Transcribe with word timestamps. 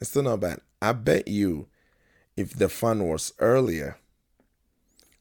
It's 0.00 0.10
still 0.10 0.22
not 0.22 0.40
bad. 0.40 0.60
I 0.80 0.92
bet 0.92 1.28
you 1.28 1.66
if 2.36 2.54
the 2.54 2.68
fun 2.68 3.08
was 3.08 3.32
earlier, 3.38 3.98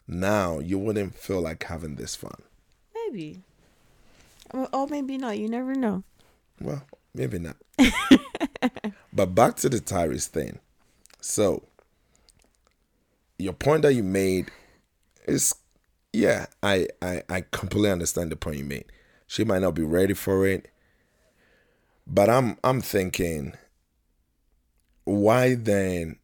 now 0.07 0.59
you 0.59 0.77
wouldn't 0.77 1.15
feel 1.15 1.41
like 1.41 1.63
having 1.63 1.95
this 1.95 2.15
fun. 2.15 2.41
Maybe. 2.93 3.41
Or, 4.51 4.87
maybe 4.87 5.17
not. 5.17 5.37
You 5.37 5.49
never 5.49 5.73
know. 5.73 6.03
Well, 6.61 6.83
maybe 7.13 7.39
not. 7.39 7.57
but 9.13 9.35
back 9.35 9.55
to 9.57 9.69
the 9.69 9.79
Tyrese 9.79 10.27
thing. 10.27 10.59
So, 11.19 11.63
your 13.37 13.53
point 13.53 13.81
that 13.81 13.93
you 13.93 14.03
made 14.03 14.51
is, 15.27 15.55
yeah, 16.13 16.45
I, 16.63 16.87
I, 17.01 17.23
I 17.29 17.43
completely 17.51 17.91
understand 17.91 18.31
the 18.31 18.35
point 18.35 18.57
you 18.57 18.63
made. 18.63 18.85
She 19.27 19.43
might 19.43 19.61
not 19.61 19.75
be 19.75 19.83
ready 19.83 20.13
for 20.13 20.47
it, 20.47 20.69
but 22.07 22.29
I'm 22.29 22.57
I'm 22.63 22.79
thinking, 22.79 23.53
why 25.07 25.55
then 25.55 26.17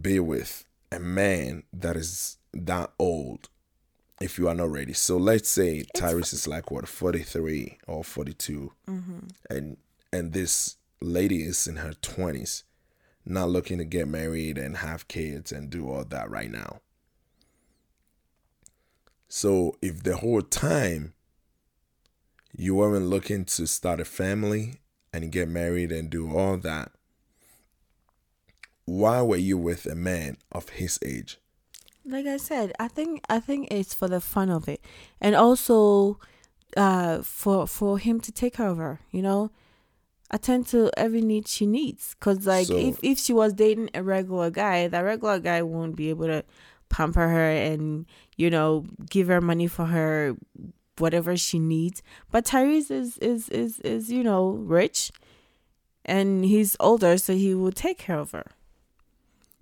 be 0.00 0.18
with 0.18 0.64
a 0.90 0.98
man 0.98 1.62
that 1.74 1.94
is 1.94 2.38
that 2.54 2.90
old 2.98 3.50
if 4.18 4.38
you 4.38 4.48
are 4.48 4.54
not 4.54 4.70
ready. 4.70 4.94
So 4.94 5.18
let's 5.18 5.48
say 5.48 5.84
Tyrese 5.94 6.32
is 6.32 6.48
like 6.48 6.70
what 6.70 6.88
43 6.88 7.78
or 7.86 8.02
42 8.02 8.72
mm-hmm. 8.88 9.18
and 9.50 9.76
and 10.12 10.32
this 10.32 10.76
lady 11.02 11.42
is 11.42 11.66
in 11.66 11.76
her 11.76 11.92
20s 11.92 12.64
not 13.26 13.50
looking 13.50 13.76
to 13.78 13.84
get 13.84 14.08
married 14.08 14.56
and 14.56 14.78
have 14.78 15.06
kids 15.06 15.52
and 15.52 15.68
do 15.68 15.90
all 15.90 16.04
that 16.04 16.30
right 16.30 16.50
now. 16.50 16.80
So 19.28 19.76
if 19.82 20.02
the 20.02 20.16
whole 20.16 20.42
time 20.42 21.12
you 22.56 22.76
weren't 22.76 23.06
looking 23.06 23.44
to 23.44 23.66
start 23.66 24.00
a 24.00 24.06
family 24.06 24.80
and 25.12 25.30
get 25.30 25.48
married 25.48 25.92
and 25.92 26.08
do 26.08 26.34
all 26.34 26.56
that, 26.56 26.92
why 28.90 29.22
were 29.22 29.36
you 29.36 29.56
with 29.56 29.86
a 29.86 29.94
man 29.94 30.36
of 30.50 30.70
his 30.70 30.98
age? 31.04 31.38
Like 32.04 32.26
I 32.26 32.38
said, 32.38 32.72
I 32.80 32.88
think 32.88 33.22
I 33.28 33.38
think 33.38 33.68
it's 33.70 33.94
for 33.94 34.08
the 34.08 34.20
fun 34.20 34.50
of 34.50 34.68
it, 34.68 34.80
and 35.20 35.36
also, 35.36 36.18
uh, 36.76 37.22
for 37.22 37.66
for 37.68 37.98
him 37.98 38.20
to 38.20 38.32
take 38.32 38.54
care 38.54 38.66
of 38.68 38.78
her. 38.78 39.00
You 39.12 39.22
know, 39.22 39.50
attend 40.30 40.66
to 40.68 40.90
every 40.96 41.20
need 41.20 41.46
she 41.46 41.66
needs. 41.66 42.16
Cause 42.18 42.46
like 42.46 42.66
So- 42.66 42.76
if 42.76 42.98
if 43.02 43.18
she 43.18 43.32
was 43.32 43.52
dating 43.52 43.90
a 43.94 44.02
regular 44.02 44.50
guy, 44.50 44.88
that 44.88 45.00
regular 45.00 45.38
guy 45.38 45.62
won't 45.62 45.94
be 45.94 46.08
able 46.10 46.26
to 46.26 46.42
pamper 46.88 47.28
her 47.28 47.50
and 47.50 48.06
you 48.36 48.50
know 48.50 48.86
give 49.08 49.28
her 49.28 49.40
money 49.40 49.68
for 49.68 49.86
her 49.86 50.36
whatever 50.98 51.36
she 51.36 51.58
needs. 51.60 52.02
But 52.32 52.44
Tyrese 52.44 52.90
is 52.90 53.18
is 53.18 53.48
is 53.50 53.78
is 53.80 54.10
you 54.10 54.24
know 54.24 54.48
rich, 54.50 55.12
and 56.04 56.44
he's 56.44 56.76
older, 56.80 57.18
so 57.18 57.34
he 57.34 57.54
will 57.54 57.72
take 57.72 57.98
care 57.98 58.18
of 58.18 58.32
her. 58.32 58.46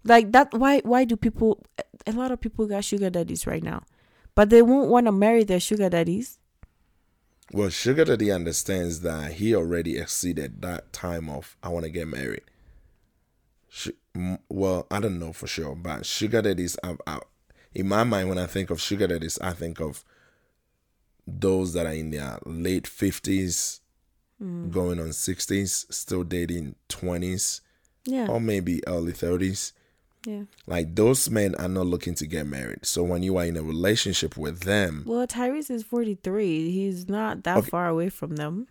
Like 0.08 0.32
that. 0.32 0.52
Why 0.52 0.80
why 0.80 1.04
do 1.04 1.16
people? 1.16 1.62
A 2.06 2.12
lot 2.12 2.32
of 2.32 2.40
people 2.40 2.66
got 2.66 2.84
sugar 2.84 3.10
daddies 3.10 3.46
right 3.46 3.62
now, 3.62 3.82
but 4.34 4.50
they 4.50 4.62
won't 4.62 4.90
want 4.90 5.06
to 5.06 5.12
marry 5.12 5.44
their 5.44 5.60
sugar 5.60 5.88
daddies. 5.90 6.38
Well, 7.52 7.70
Sugar 7.70 8.04
Daddy 8.04 8.30
understands 8.30 9.00
that 9.00 9.32
he 9.32 9.54
already 9.54 9.96
exceeded 9.96 10.60
that 10.60 10.92
time 10.92 11.30
of 11.30 11.56
I 11.62 11.70
want 11.70 11.84
to 11.84 11.90
get 11.90 12.06
married. 12.06 12.42
Well, 14.50 14.86
I 14.90 15.00
don't 15.00 15.18
know 15.18 15.32
for 15.32 15.46
sure, 15.46 15.74
but 15.74 16.04
Sugar 16.04 16.42
Daddies, 16.42 16.76
I, 16.82 16.96
I, 17.06 17.20
in 17.74 17.88
my 17.88 18.04
mind, 18.04 18.28
when 18.28 18.38
I 18.38 18.46
think 18.46 18.70
of 18.70 18.80
Sugar 18.80 19.06
Daddies, 19.06 19.38
I 19.40 19.52
think 19.52 19.80
of 19.80 20.04
those 21.26 21.72
that 21.74 21.86
are 21.86 21.92
in 21.92 22.10
their 22.10 22.38
late 22.44 22.84
50s, 22.84 23.80
mm. 24.42 24.70
going 24.70 24.98
on 24.98 25.08
60s, 25.08 25.92
still 25.92 26.24
dating 26.24 26.74
20s, 26.88 27.60
Yeah, 28.04 28.26
or 28.26 28.40
maybe 28.40 28.86
early 28.86 29.12
30s. 29.12 29.72
Yeah. 30.28 30.42
Like 30.66 30.94
those 30.94 31.30
men 31.30 31.54
are 31.56 31.68
not 31.68 31.86
looking 31.86 32.14
to 32.16 32.26
get 32.26 32.46
married. 32.46 32.84
So 32.84 33.02
when 33.02 33.22
you 33.22 33.36
are 33.38 33.44
in 33.46 33.56
a 33.56 33.62
relationship 33.62 34.36
with 34.36 34.60
them, 34.60 35.02
Well, 35.06 35.26
Tyrese 35.26 35.70
is 35.70 35.82
forty 35.82 36.14
three. 36.14 36.70
He's 36.70 37.08
not 37.08 37.42
that 37.44 37.58
Okay. 37.58 37.70
far 37.70 37.88
away 37.88 38.10
from 38.10 38.36
them. 38.36 38.68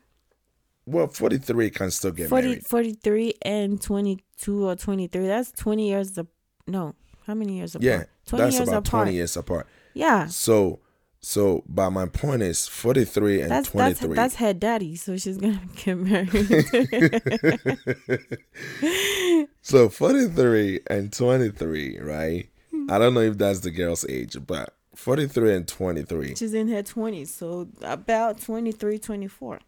well, 0.85 1.07
43 1.07 1.69
can 1.69 1.91
still 1.91 2.11
get 2.11 2.29
40, 2.29 2.47
married. 2.47 2.65
43 2.67 3.33
and 3.41 3.81
twenty 3.81 4.19
two 4.37 4.67
or 4.69 4.75
twenty 4.75 5.07
three. 5.07 5.27
That's 5.27 5.51
twenty 5.51 5.89
years. 5.89 6.17
Of, 6.17 6.27
no, 6.67 6.95
how 7.25 7.33
many 7.33 7.57
years 7.57 7.75
apart? 7.75 7.83
Yeah, 7.85 8.03
twenty 8.25 8.43
that's 8.45 8.55
years 8.57 8.69
about 8.69 8.87
apart. 8.87 9.05
20 9.07 9.13
years 9.17 9.35
apart. 9.37 9.67
Yeah, 9.93 10.27
So, 10.27 10.79
so, 11.19 11.63
but 11.67 11.89
my 11.89 12.05
point 12.05 12.43
is 12.43 12.67
43 12.67 13.41
and 13.41 13.51
that's 13.51 13.69
that's 13.71 13.99
23. 13.99 14.15
that's 14.15 14.35
her 14.35 14.53
daddy. 14.53 14.95
So 14.95 15.17
she's 15.17 15.37
gonna 15.37 15.59
get 15.83 15.97
married. 15.97 16.29
so 19.67 19.89
43 19.89 20.79
and 20.87 21.11
23, 21.11 21.99
right? 21.99 22.49
I 22.89 22.97
don't 22.97 23.13
know 23.13 23.19
if 23.19 23.37
that's 23.37 23.59
the 23.59 23.69
girl's 23.69 24.05
age, 24.07 24.37
but 24.47 24.73
43 24.95 25.55
and 25.55 25.67
23. 25.67 26.35
she's 26.35 26.53
in 26.53 26.69
her 26.69 26.81
twenties, 26.81 27.33
so 27.35 27.67
about 27.81 28.39
23, 28.39 28.97
24. 28.97 29.59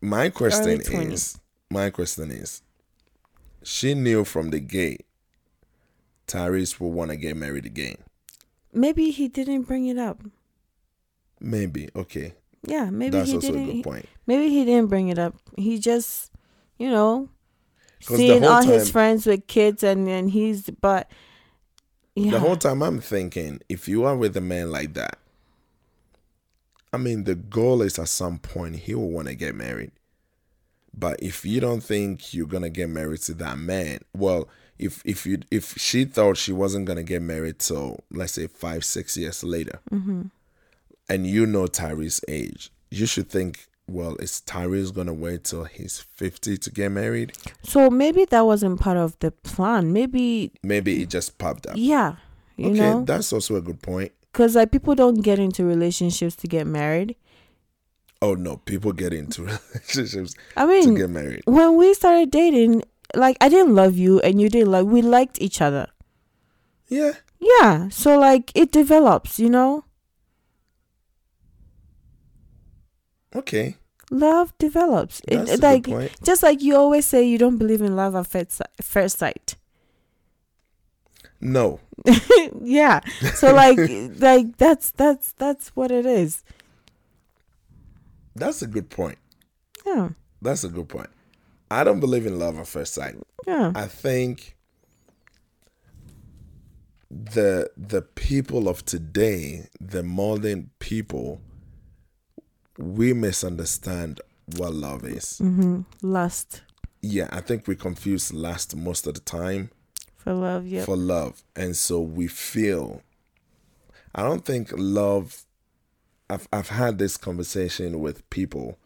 My 0.00 0.30
question 0.30 0.80
20s. 0.80 1.12
is, 1.12 1.38
my 1.70 1.90
question 1.90 2.32
is, 2.32 2.62
she 3.62 3.94
knew 3.94 4.24
from 4.24 4.50
the 4.50 4.58
gate 4.58 5.06
Tyrese 6.26 6.80
will 6.80 6.90
want 6.90 7.12
to 7.12 7.16
get 7.16 7.36
married 7.36 7.66
again. 7.66 7.98
Maybe 8.72 9.12
he 9.12 9.28
didn't 9.28 9.62
bring 9.62 9.86
it 9.86 9.96
up. 9.96 10.20
Maybe, 11.38 11.88
okay. 11.94 12.34
Yeah, 12.64 12.90
maybe 12.90 13.18
that's 13.18 13.30
he 13.30 13.36
also 13.36 13.48
a 13.48 13.52
didn't. 13.52 13.66
good 13.76 13.84
point. 13.84 14.08
Maybe 14.26 14.48
he 14.48 14.64
didn't 14.64 14.88
bring 14.88 15.08
it 15.08 15.20
up. 15.20 15.36
He 15.56 15.78
just, 15.78 16.32
you 16.76 16.90
know, 16.90 17.28
seeing 18.00 18.44
all 18.44 18.62
his 18.62 18.90
friends 18.90 19.26
with 19.26 19.46
kids 19.46 19.82
and 19.82 20.08
and 20.08 20.30
he's 20.30 20.70
but 20.80 21.10
yeah. 22.14 22.32
The 22.32 22.40
whole 22.40 22.56
time 22.56 22.82
I'm 22.82 23.00
thinking, 23.00 23.60
if 23.68 23.88
you 23.88 24.04
are 24.04 24.16
with 24.16 24.36
a 24.36 24.40
man 24.40 24.70
like 24.70 24.94
that, 24.94 25.18
I 26.92 26.96
mean, 26.96 27.24
the 27.24 27.34
goal 27.34 27.82
is 27.82 27.98
at 27.98 28.08
some 28.08 28.38
point 28.38 28.76
he 28.76 28.94
will 28.94 29.10
want 29.10 29.28
to 29.28 29.34
get 29.34 29.54
married. 29.54 29.92
But 30.92 31.22
if 31.22 31.46
you 31.46 31.60
don't 31.60 31.82
think 31.82 32.34
you're 32.34 32.46
gonna 32.46 32.68
get 32.68 32.88
married 32.88 33.20
to 33.22 33.34
that 33.34 33.58
man, 33.58 34.00
well, 34.12 34.48
if 34.78 35.02
if 35.04 35.24
you 35.24 35.38
if 35.50 35.78
she 35.78 36.04
thought 36.04 36.36
she 36.36 36.52
wasn't 36.52 36.86
gonna 36.86 37.04
get 37.04 37.22
married 37.22 37.60
till 37.60 38.00
let's 38.10 38.32
say 38.32 38.48
five 38.48 38.84
six 38.84 39.16
years 39.16 39.44
later, 39.44 39.80
mm-hmm. 39.90 40.22
and 41.08 41.26
you 41.26 41.46
know 41.46 41.66
Tyree's 41.66 42.20
age, 42.26 42.72
you 42.90 43.06
should 43.06 43.30
think, 43.30 43.68
well, 43.90 44.16
is 44.16 44.42
Tyrese 44.46 44.94
gonna 44.94 45.12
wait 45.12 45.44
till 45.44 45.64
he's 45.64 45.98
fifty 46.00 46.56
to 46.56 46.70
get 46.70 46.90
married? 46.92 47.32
so 47.62 47.90
maybe 47.90 48.24
that 48.26 48.42
wasn't 48.46 48.80
part 48.80 48.96
of 48.96 49.18
the 49.18 49.30
plan. 49.30 49.92
Maybe 49.92 50.52
Maybe 50.62 51.02
it 51.02 51.10
just 51.10 51.38
popped 51.38 51.66
up. 51.66 51.74
yeah, 51.76 52.16
you 52.56 52.70
okay, 52.70 52.78
know, 52.80 53.04
that's 53.04 53.32
also 53.32 53.56
a 53.56 53.60
good 53.60 53.82
point. 53.82 54.12
because 54.32 54.54
like 54.56 54.70
people 54.72 54.94
don't 54.94 55.22
get 55.22 55.38
into 55.38 55.64
relationships 55.64 56.36
to 56.36 56.46
get 56.46 56.66
married. 56.66 57.16
Oh 58.22 58.34
no, 58.34 58.58
people 58.58 58.92
get 58.92 59.12
into 59.12 59.42
relationships 59.74 60.34
I 60.56 60.66
mean, 60.66 60.94
to 60.94 60.96
get 60.96 61.10
married. 61.10 61.42
when 61.46 61.76
we 61.76 61.94
started 61.94 62.30
dating, 62.30 62.82
like 63.14 63.36
I 63.40 63.48
didn't 63.48 63.74
love 63.74 63.96
you 63.96 64.20
and 64.20 64.40
you 64.40 64.48
didn't 64.48 64.70
like. 64.70 64.86
We 64.86 65.02
liked 65.02 65.40
each 65.40 65.60
other. 65.60 65.88
Yeah, 66.88 67.12
Yeah, 67.38 67.88
so 67.88 68.18
like 68.18 68.52
it 68.54 68.72
develops, 68.72 69.38
you 69.38 69.48
know. 69.48 69.84
okay, 73.34 73.76
Love 74.10 74.52
develops. 74.58 75.20
It, 75.28 75.36
that's 75.36 75.52
a 75.52 75.56
like 75.58 76.22
just 76.22 76.42
like 76.42 76.62
you 76.62 76.76
always 76.76 77.06
say, 77.06 77.24
you 77.24 77.38
don't 77.38 77.58
believe 77.58 77.80
in 77.80 77.94
love 77.94 78.14
at 78.16 78.26
first 78.26 78.60
first 78.82 79.18
sight. 79.18 79.56
No, 81.40 81.80
yeah. 82.62 83.00
So 83.34 83.54
like 83.54 83.78
like 84.18 84.56
that's 84.58 84.90
that's 84.90 85.32
that's 85.32 85.68
what 85.76 85.90
it 85.90 86.06
is. 86.06 86.42
that's 88.34 88.62
a 88.62 88.66
good 88.66 88.90
point. 88.90 89.18
Yeah. 89.86 90.10
That's 90.42 90.64
a 90.64 90.68
good 90.68 90.88
point. 90.88 91.10
I 91.70 91.84
don't 91.84 92.00
believe 92.00 92.26
in 92.26 92.38
love 92.38 92.58
at 92.58 92.66
first 92.66 92.94
sight. 92.94 93.16
Yeah. 93.46 93.72
I 93.74 93.86
think 93.86 94.56
the 97.10 97.70
the 97.76 98.02
people 98.02 98.68
of 98.68 98.84
today, 98.84 99.68
the 99.80 100.02
modern 100.02 100.70
people, 100.78 101.40
we 102.80 103.12
misunderstand 103.12 104.20
what 104.56 104.74
love 104.74 105.04
is. 105.04 105.38
Mhm. 105.42 105.84
Lust 106.02 106.62
Yeah, 107.02 107.28
I 107.30 107.40
think 107.40 107.66
we 107.66 107.76
confuse 107.76 108.32
lust 108.32 108.76
most 108.76 109.06
of 109.06 109.14
the 109.14 109.20
time. 109.20 109.70
for 110.16 110.34
love, 110.34 110.66
yeah. 110.66 110.84
for 110.84 110.96
love. 110.98 111.42
And 111.56 111.74
so 111.76 112.00
we 112.00 112.26
feel 112.28 113.02
I 114.14 114.22
don't 114.22 114.44
think 114.44 114.70
love 114.76 115.44
I've 116.28 116.46
I've 116.52 116.68
had 116.68 116.98
this 116.98 117.16
conversation 117.16 118.00
with 118.00 118.28
people 118.30 118.78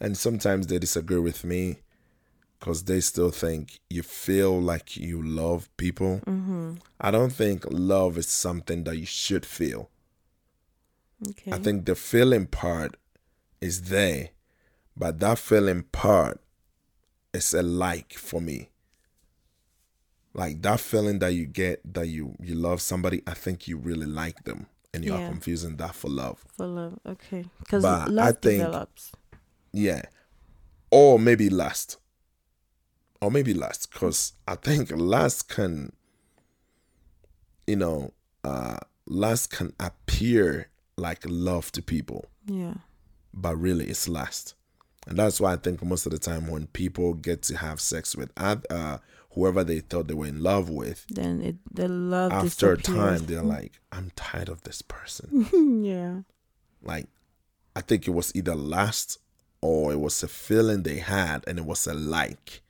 and 0.00 0.16
sometimes 0.16 0.66
they 0.66 0.78
disagree 0.78 1.20
with 1.20 1.44
me 1.44 1.76
cuz 2.60 2.82
they 2.84 3.00
still 3.00 3.30
think 3.30 3.78
you 3.88 4.02
feel 4.02 4.60
like 4.60 4.96
you 4.96 5.22
love 5.22 5.68
people. 5.76 6.20
Mm-hmm. 6.26 6.74
I 7.00 7.10
don't 7.10 7.32
think 7.32 7.64
love 7.70 8.18
is 8.18 8.26
something 8.26 8.84
that 8.84 8.96
you 8.96 9.06
should 9.06 9.46
feel. 9.46 9.90
Okay. 11.28 11.52
I 11.52 11.58
think 11.58 11.84
the 11.86 11.94
feeling 11.94 12.46
part 12.46 12.96
is 13.60 13.82
there, 13.82 14.30
but 14.96 15.20
that 15.20 15.38
feeling 15.38 15.82
part 15.92 16.40
is 17.32 17.52
a 17.54 17.62
like 17.62 18.14
for 18.14 18.40
me. 18.40 18.70
Like 20.32 20.62
that 20.62 20.80
feeling 20.80 21.18
that 21.20 21.32
you 21.34 21.46
get 21.46 21.80
that 21.94 22.06
you 22.06 22.36
you 22.40 22.54
love 22.54 22.80
somebody, 22.80 23.22
I 23.26 23.34
think 23.34 23.66
you 23.66 23.76
really 23.76 24.06
like 24.06 24.44
them, 24.44 24.66
and 24.94 25.04
you 25.04 25.12
are 25.14 25.20
Yeah. 25.20 25.28
confusing 25.28 25.76
that 25.78 25.94
for 25.94 26.08
love. 26.08 26.44
For 26.56 26.66
love, 26.66 26.98
okay. 27.04 27.46
Because 27.58 27.82
But 27.82 28.02
I 28.02 28.04
love 28.06 28.38
think- 28.40 28.62
develops. 28.62 29.12
Yeah. 29.72 30.02
Or 30.90 31.18
maybe 31.18 31.48
lust. 31.50 31.96
Or 33.20 33.30
maybe 33.30 33.54
lust. 33.54 33.90
Because 33.92 34.32
I 34.48 34.54
think 34.56 34.90
lust 34.92 35.48
can, 35.48 35.92
you 37.66 37.76
know, 37.76 38.12
uh, 38.42 38.78
lust 39.06 39.50
can 39.50 39.72
appear 39.78 40.68
like 40.96 41.20
love 41.28 41.70
to 41.72 41.82
people, 41.82 42.26
Yeah. 42.46 42.74
But 43.32 43.56
really 43.56 43.86
it's 43.86 44.08
lust. 44.08 44.54
And 45.06 45.18
that's 45.18 45.40
why 45.40 45.54
I 45.54 45.56
think 45.56 45.82
most 45.82 46.06
of 46.06 46.12
the 46.12 46.18
time 46.18 46.48
when 46.48 46.66
people 46.68 47.14
get 47.14 47.42
to 47.44 47.56
have 47.56 47.80
sex 47.80 48.14
with 48.16 48.30
uh, 48.36 48.98
whoever 49.32 49.64
they 49.64 49.80
thought 49.80 50.08
they 50.08 50.14
were 50.14 50.26
in 50.26 50.42
love 50.42 50.68
with, 50.68 51.06
Then 51.08 51.40
it 51.40 51.56
the 51.72 51.88
love 51.88 52.32
after 52.32 52.76
time, 52.76 53.26
they're 53.26 53.42
like, 53.56 53.80
I'm 53.92 54.12
tired 54.14 54.48
of 54.48 54.62
this 54.62 54.82
person. 54.82 55.82
yeah. 55.84 56.20
like 56.82 57.06
I 57.74 57.80
think 57.80 58.06
it 58.06 58.10
was 58.10 58.34
either 58.34 58.54
lust 58.54 59.18
or 59.62 59.92
it 59.92 60.00
was 60.00 60.22
a 60.22 60.28
feeling 60.28 60.82
they 60.82 60.98
had 60.98 61.44
and 61.46 61.58
it 61.58 61.64
was 61.64 61.86
a 61.86 61.94
like. 61.94 62.60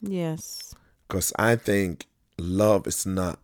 Yes. 0.00 0.74
Because 1.08 1.32
I 1.38 1.56
think 1.56 2.06
love 2.38 2.86
is 2.86 3.06
not 3.06 3.38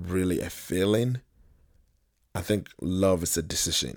really 0.00 0.40
a 0.40 0.50
feeling. 0.50 1.20
I 2.34 2.40
think 2.40 2.68
love 2.80 3.22
is 3.22 3.36
a 3.36 3.42
decision, 3.42 3.96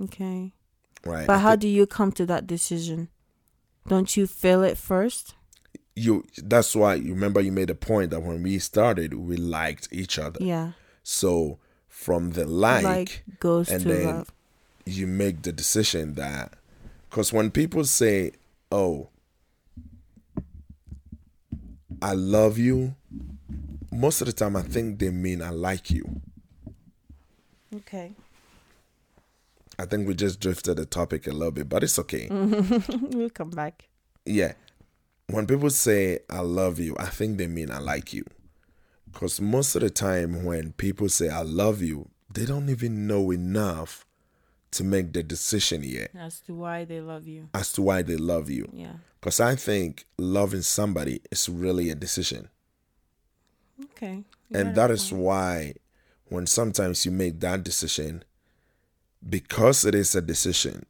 Okay. 0.00 0.52
right? 1.04 1.26
But 1.26 1.36
I 1.36 1.38
how 1.38 1.50
think 1.52 1.62
do 1.62 1.68
you 1.68 1.86
come 1.86 2.12
to 2.12 2.26
that 2.26 2.46
decision? 2.46 3.08
Don't 3.88 4.16
you 4.16 4.26
feel 4.26 4.62
it 4.64 4.76
first? 4.78 5.34
you? 5.94 6.24
That's 6.38 6.74
why 6.76 6.96
you 6.96 7.14
remember 7.14 7.40
you 7.40 7.52
made 7.52 7.70
a 7.70 7.74
point 7.74 8.10
that 8.10 8.20
when 8.20 8.42
we 8.42 8.58
started, 8.58 9.14
we 9.14 9.36
liked 9.36 9.88
each 9.92 10.18
other. 10.18 10.38
Yeah. 10.42 10.72
So 11.02 11.58
from 11.88 12.32
the 12.32 12.44
like, 12.44 12.84
Like, 12.84 13.22
goes 13.40 13.70
and 13.70 13.82
to 13.82 13.88
then 13.88 14.04
love. 14.06 14.32
you 14.84 15.06
make 15.06 15.42
the 15.42 15.52
decision 15.52 16.14
that 16.14 16.52
because 17.08 17.32
when 17.32 17.50
people 17.50 17.84
say 17.84 18.32
oh 18.70 19.08
i 22.02 22.12
love 22.12 22.58
you 22.58 22.94
most 23.90 24.20
of 24.20 24.26
the 24.26 24.32
time 24.32 24.54
i 24.56 24.62
think 24.62 24.98
they 24.98 25.08
mean 25.10 25.40
i 25.40 25.48
like 25.50 25.90
you 25.90 26.20
Okay. 27.74 28.12
I 29.78 29.84
think 29.84 30.06
we 30.08 30.14
just 30.14 30.40
drifted 30.40 30.76
the 30.76 30.86
topic 30.86 31.26
a 31.26 31.30
little 31.32 31.50
bit 31.52 31.68
but 31.68 31.82
it's 31.84 31.98
okay 31.98 32.28
we'll 32.30 33.30
come 33.30 33.50
back. 33.50 33.88
yeah 34.24 34.52
when 35.28 35.46
people 35.46 35.70
say 35.70 36.18
i 36.30 36.40
love 36.40 36.78
you 36.78 36.94
i 36.98 37.06
think 37.06 37.38
they 37.38 37.46
mean 37.46 37.70
i 37.70 37.78
like 37.78 38.12
you 38.12 38.24
because 39.12 39.40
most 39.40 39.74
of 39.76 39.82
the 39.82 39.90
time 39.90 40.44
when 40.44 40.72
people 40.72 41.08
say 41.08 41.28
i 41.28 41.42
love 41.42 41.82
you 41.82 42.08
they 42.32 42.44
don't 42.44 42.68
even 42.68 43.06
know 43.06 43.30
enough 43.32 44.04
to 44.70 44.84
make 44.84 45.12
the 45.12 45.22
decision 45.22 45.82
yet 45.82 46.10
As 46.18 46.40
to 46.40 46.54
why 46.54 46.84
they 46.84 47.00
love 47.00 47.26
you. 47.26 47.48
as 47.54 47.72
to 47.74 47.82
why 47.82 48.02
they 48.02 48.16
love 48.16 48.50
you 48.50 48.68
Yeah. 48.72 48.96
Because 49.20 49.40
I 49.40 49.56
think 49.56 50.04
loving 50.18 50.62
somebody 50.62 51.20
is 51.32 51.48
really 51.48 51.90
a 51.90 51.94
decision. 51.96 52.48
Okay. 53.84 54.22
and 54.52 54.74
that 54.74 54.90
is 54.90 55.12
why 55.12 55.74
when 56.28 56.46
sometimes 56.46 57.04
you 57.06 57.10
make 57.12 57.40
that 57.40 57.62
decision, 57.64 58.22
because 59.28 59.84
it 59.84 59.94
is 59.94 60.14
a 60.14 60.20
decision, 60.20 60.86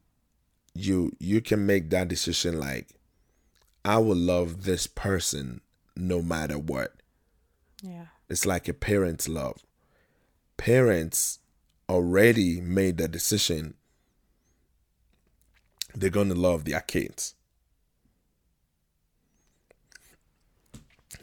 you 0.73 1.11
you 1.19 1.41
can 1.41 1.65
make 1.65 1.89
that 1.89 2.07
decision 2.07 2.59
like, 2.59 2.89
I 3.83 3.97
will 3.97 4.17
love 4.17 4.63
this 4.63 4.87
person 4.87 5.61
no 5.95 6.21
matter 6.21 6.57
what. 6.57 6.93
Yeah. 7.81 8.07
It's 8.29 8.45
like 8.45 8.67
a 8.67 8.73
parent's 8.73 9.27
love. 9.27 9.63
Parents 10.57 11.39
already 11.89 12.59
made 12.59 12.97
the 12.97 13.07
decision 13.07 13.75
they're 15.95 16.09
going 16.09 16.29
to 16.29 16.35
love 16.35 16.65
their 16.65 16.81
kids. 16.81 17.33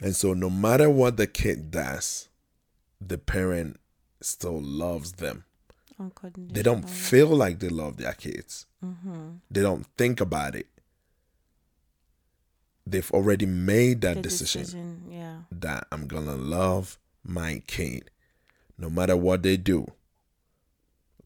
And 0.01 0.17
so, 0.17 0.35
no 0.35 0.51
matter 0.51 0.91
what 0.91 1.17
the 1.17 1.27
kid 1.27 1.71
does, 1.71 2.29
the 3.01 3.19
parent 3.19 3.79
still 4.21 4.61
loves 4.61 5.13
them. 5.13 5.45
They 6.37 6.63
don't 6.63 6.89
feel 6.89 7.29
like 7.29 7.59
they 7.61 7.69
love 7.69 7.97
their 7.97 8.13
kids, 8.15 8.67
mm-hmm. 8.85 9.37
they 9.51 9.63
don't 9.63 9.87
think 9.97 10.21
about 10.21 10.55
it. 10.55 10.67
They've 12.87 13.11
already 13.13 13.47
made 13.47 14.03
that 14.03 14.21
decision 14.23 14.63
decision. 14.63 15.03
Yeah. 15.11 15.37
that 15.51 15.87
I'm 15.91 16.07
gonna 16.07 16.37
love 16.37 16.99
my 17.25 17.63
kid 17.67 18.11
no 18.77 18.91
matter 18.91 19.17
what 19.17 19.43
they 19.43 19.57
do. 19.57 19.87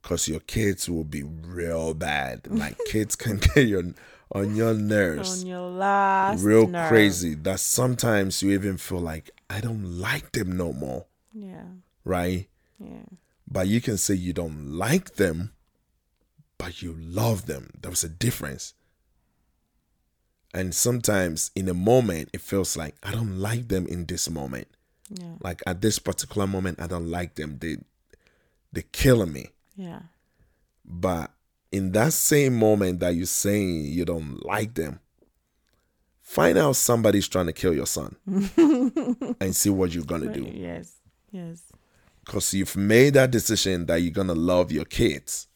Because 0.00 0.28
your 0.28 0.40
kids 0.40 0.88
will 0.88 1.04
be 1.04 1.22
real 1.24 1.94
bad. 1.94 2.46
Like 2.50 2.78
kids 2.86 3.16
can 3.16 3.38
get 3.54 3.66
your 3.66 3.82
on 4.30 4.54
your 4.54 4.74
nerves 4.74 5.40
On 5.42 5.46
your 5.48 5.68
last 5.70 6.42
real 6.44 6.68
nerve. 6.68 6.88
crazy 6.90 7.34
that 7.34 7.58
sometimes 7.60 8.42
you 8.42 8.50
even 8.52 8.76
feel 8.76 9.00
like 9.00 9.30
I 9.50 9.60
don't 9.60 9.98
like 9.98 10.32
them 10.32 10.56
no 10.56 10.72
more, 10.72 11.06
Yeah. 11.32 11.64
right? 12.04 12.46
Yeah. 12.78 13.06
But 13.50 13.66
you 13.66 13.80
can 13.80 13.96
say 13.96 14.14
you 14.14 14.32
don't 14.32 14.72
like 14.72 15.14
them, 15.14 15.52
but 16.58 16.82
you 16.82 16.94
love 16.98 17.46
them. 17.46 17.70
There's 17.80 18.04
a 18.04 18.08
difference. 18.08 18.74
And 20.52 20.74
sometimes 20.74 21.50
in 21.54 21.68
a 21.68 21.74
moment, 21.74 22.30
it 22.32 22.40
feels 22.40 22.76
like 22.76 22.96
I 23.02 23.12
don't 23.12 23.38
like 23.38 23.68
them 23.68 23.86
in 23.86 24.06
this 24.06 24.28
moment. 24.28 24.68
Yeah. 25.08 25.34
Like 25.40 25.62
at 25.66 25.80
this 25.80 25.98
particular 25.98 26.46
moment, 26.46 26.80
I 26.80 26.86
don't 26.86 27.10
like 27.10 27.34
them. 27.36 27.58
They 27.58 27.78
they're 28.72 28.84
killing 28.92 29.32
me. 29.32 29.48
Yeah. 29.76 30.00
But 30.84 31.30
in 31.72 31.92
that 31.92 32.12
same 32.12 32.54
moment 32.54 33.00
that 33.00 33.14
you're 33.14 33.26
saying 33.26 33.86
you 33.86 34.04
don't 34.04 34.44
like 34.44 34.74
them, 34.74 35.00
find 36.20 36.58
out 36.58 36.76
somebody's 36.76 37.28
trying 37.28 37.46
to 37.46 37.52
kill 37.52 37.74
your 37.74 37.86
son 37.86 38.16
and 39.40 39.56
see 39.56 39.70
what 39.70 39.94
you're 39.94 40.04
gonna 40.04 40.32
do. 40.32 40.50
Yes. 40.52 40.96
Yes. 41.30 41.62
Because 42.28 42.52
you've 42.52 42.76
made 42.76 43.14
that 43.14 43.30
decision 43.30 43.86
that 43.86 44.02
you're 44.02 44.12
gonna 44.12 44.34
love 44.34 44.70
your 44.70 44.84
kids. 44.84 45.46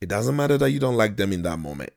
It 0.00 0.08
doesn't 0.08 0.34
matter 0.34 0.56
that 0.56 0.70
you 0.70 0.80
don't 0.80 0.96
like 0.96 1.18
them 1.18 1.30
in 1.30 1.42
that 1.42 1.58
moment. 1.58 1.92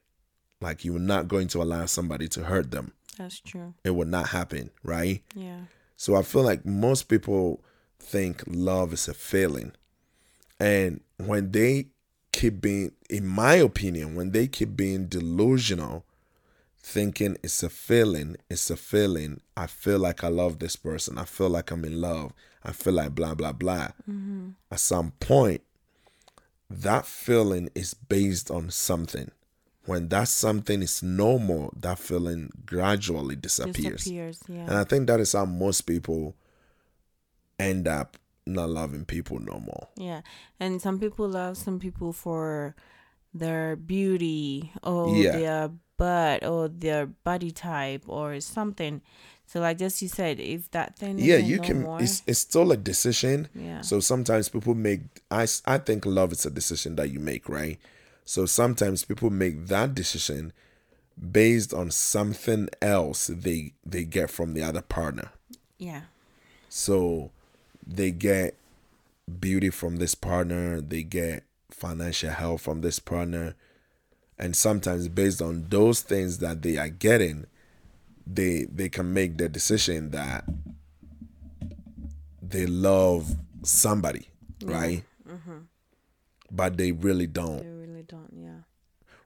Like 0.59 0.83
you're 0.83 0.99
not 0.99 1.29
going 1.29 1.47
to 1.49 1.61
allow 1.61 1.85
somebody 1.85 2.27
to 2.27 2.43
hurt 2.43 2.69
them. 2.69 2.91
That's 3.17 3.39
true. 3.39 3.75
It 3.85 3.91
will 3.91 4.07
not 4.07 4.27
happen, 4.27 4.71
right? 4.83 5.23
Yeah. 5.33 5.61
So 5.95 6.15
I 6.17 6.21
feel 6.21 6.43
like 6.43 6.65
most 6.65 7.03
people 7.03 7.63
think 7.97 8.43
love 8.45 8.91
is 8.91 9.07
a 9.07 9.13
feeling. 9.13 9.71
And 10.59 10.99
when 11.15 11.51
they 11.51 11.85
keep 12.33 12.59
being, 12.59 12.91
in 13.09 13.25
my 13.25 13.53
opinion, 13.55 14.15
when 14.15 14.31
they 14.31 14.47
keep 14.47 14.75
being 14.75 15.05
delusional, 15.05 16.05
thinking 16.83 17.37
it's 17.41 17.63
a 17.63 17.69
feeling, 17.69 18.35
it's 18.49 18.69
a 18.69 18.75
feeling. 18.75 19.41
I 19.55 19.67
feel 19.67 19.99
like 19.99 20.23
I 20.23 20.27
love 20.27 20.59
this 20.59 20.75
person. 20.75 21.17
I 21.17 21.23
feel 21.23 21.49
like 21.49 21.71
I'm 21.71 21.85
in 21.85 22.01
love. 22.01 22.33
I 22.63 22.73
feel 22.73 22.93
like 22.93 23.15
blah, 23.15 23.33
blah, 23.33 23.53
blah. 23.53 23.89
Mm-hmm. 24.09 24.49
At 24.69 24.79
some 24.79 25.11
point, 25.19 25.61
that 26.69 27.05
feeling 27.05 27.69
is 27.73 27.93
based 27.93 28.51
on 28.51 28.69
something. 28.69 29.31
When 29.85 30.09
that 30.09 30.27
something 30.27 30.81
is 30.81 31.01
no 31.01 31.39
more, 31.39 31.71
that 31.75 31.99
feeling 31.99 32.51
gradually 32.65 33.35
disappears. 33.35 34.03
Disappears. 34.03 34.41
Yeah. 34.47 34.61
And 34.61 34.73
I 34.73 34.83
think 34.83 35.07
that 35.07 35.19
is 35.19 35.33
how 35.33 35.45
most 35.45 35.81
people 35.81 36.35
end 37.59 37.87
up 37.87 38.17
not 38.45 38.69
loving 38.69 39.05
people 39.05 39.39
no 39.39 39.59
more. 39.59 39.87
Yeah, 39.95 40.21
and 40.59 40.81
some 40.81 40.99
people 40.99 41.27
love 41.29 41.57
some 41.57 41.79
people 41.79 42.11
for 42.11 42.75
their 43.33 43.75
beauty 43.75 44.71
or 44.83 45.15
Yeah. 45.15 45.31
their 45.37 45.71
butt 45.97 46.45
or 46.45 46.67
their 46.67 47.05
body 47.07 47.51
type 47.51 48.03
or 48.07 48.39
something. 48.39 49.01
So, 49.45 49.59
like 49.59 49.77
just 49.77 50.01
you 50.01 50.07
said, 50.07 50.39
if 50.39 50.71
that 50.71 50.97
thing 50.97 51.19
Yeah, 51.19 51.37
you 51.37 51.57
no 51.57 51.63
can. 51.63 51.81
more, 51.83 52.01
It's 52.01 52.23
it's 52.25 52.39
still 52.39 52.71
a 52.71 52.77
decision. 52.77 53.49
Yeah. 53.53 53.81
So 53.81 53.99
sometimes 53.99 54.49
people 54.49 54.73
make. 54.75 55.01
I 55.29 55.45
I 55.65 55.77
think 55.77 56.05
love 56.05 56.31
is 56.31 56.45
a 56.45 56.49
decision 56.49 56.95
that 56.95 57.09
you 57.11 57.19
make, 57.19 57.47
right? 57.49 57.77
So 58.25 58.45
sometimes 58.45 59.03
people 59.05 59.29
make 59.29 59.67
that 59.67 59.93
decision 59.93 60.53
based 61.31 61.73
on 61.73 61.91
something 61.91 62.69
else 62.81 63.27
they 63.27 63.73
they 63.85 64.03
get 64.05 64.29
from 64.31 64.53
the 64.53 64.63
other 64.63 64.81
partner. 64.81 65.31
yeah, 65.77 66.03
So 66.69 67.31
they 67.85 68.11
get 68.11 68.55
beauty 69.39 69.69
from 69.69 69.97
this 69.97 70.15
partner, 70.15 70.81
they 70.81 71.03
get 71.03 71.43
financial 71.69 72.31
help 72.31 72.61
from 72.61 72.81
this 72.81 72.99
partner, 72.99 73.55
and 74.37 74.55
sometimes 74.55 75.07
based 75.07 75.41
on 75.41 75.67
those 75.69 76.01
things 76.01 76.39
that 76.39 76.61
they 76.61 76.77
are 76.77 76.89
getting, 76.89 77.45
they 78.25 78.65
they 78.71 78.89
can 78.89 79.13
make 79.13 79.37
the 79.37 79.49
decision 79.49 80.11
that 80.11 80.45
they 82.41 82.65
love 82.65 83.35
somebody, 83.63 84.29
right? 84.63 85.03
Mm-hmm. 85.27 85.57
But 86.51 86.77
they 86.77 86.91
really 86.91 87.27
don't. 87.27 87.63
they 87.63 87.69
really 87.69 88.03
don't. 88.03 88.29
Yeah, 88.35 88.61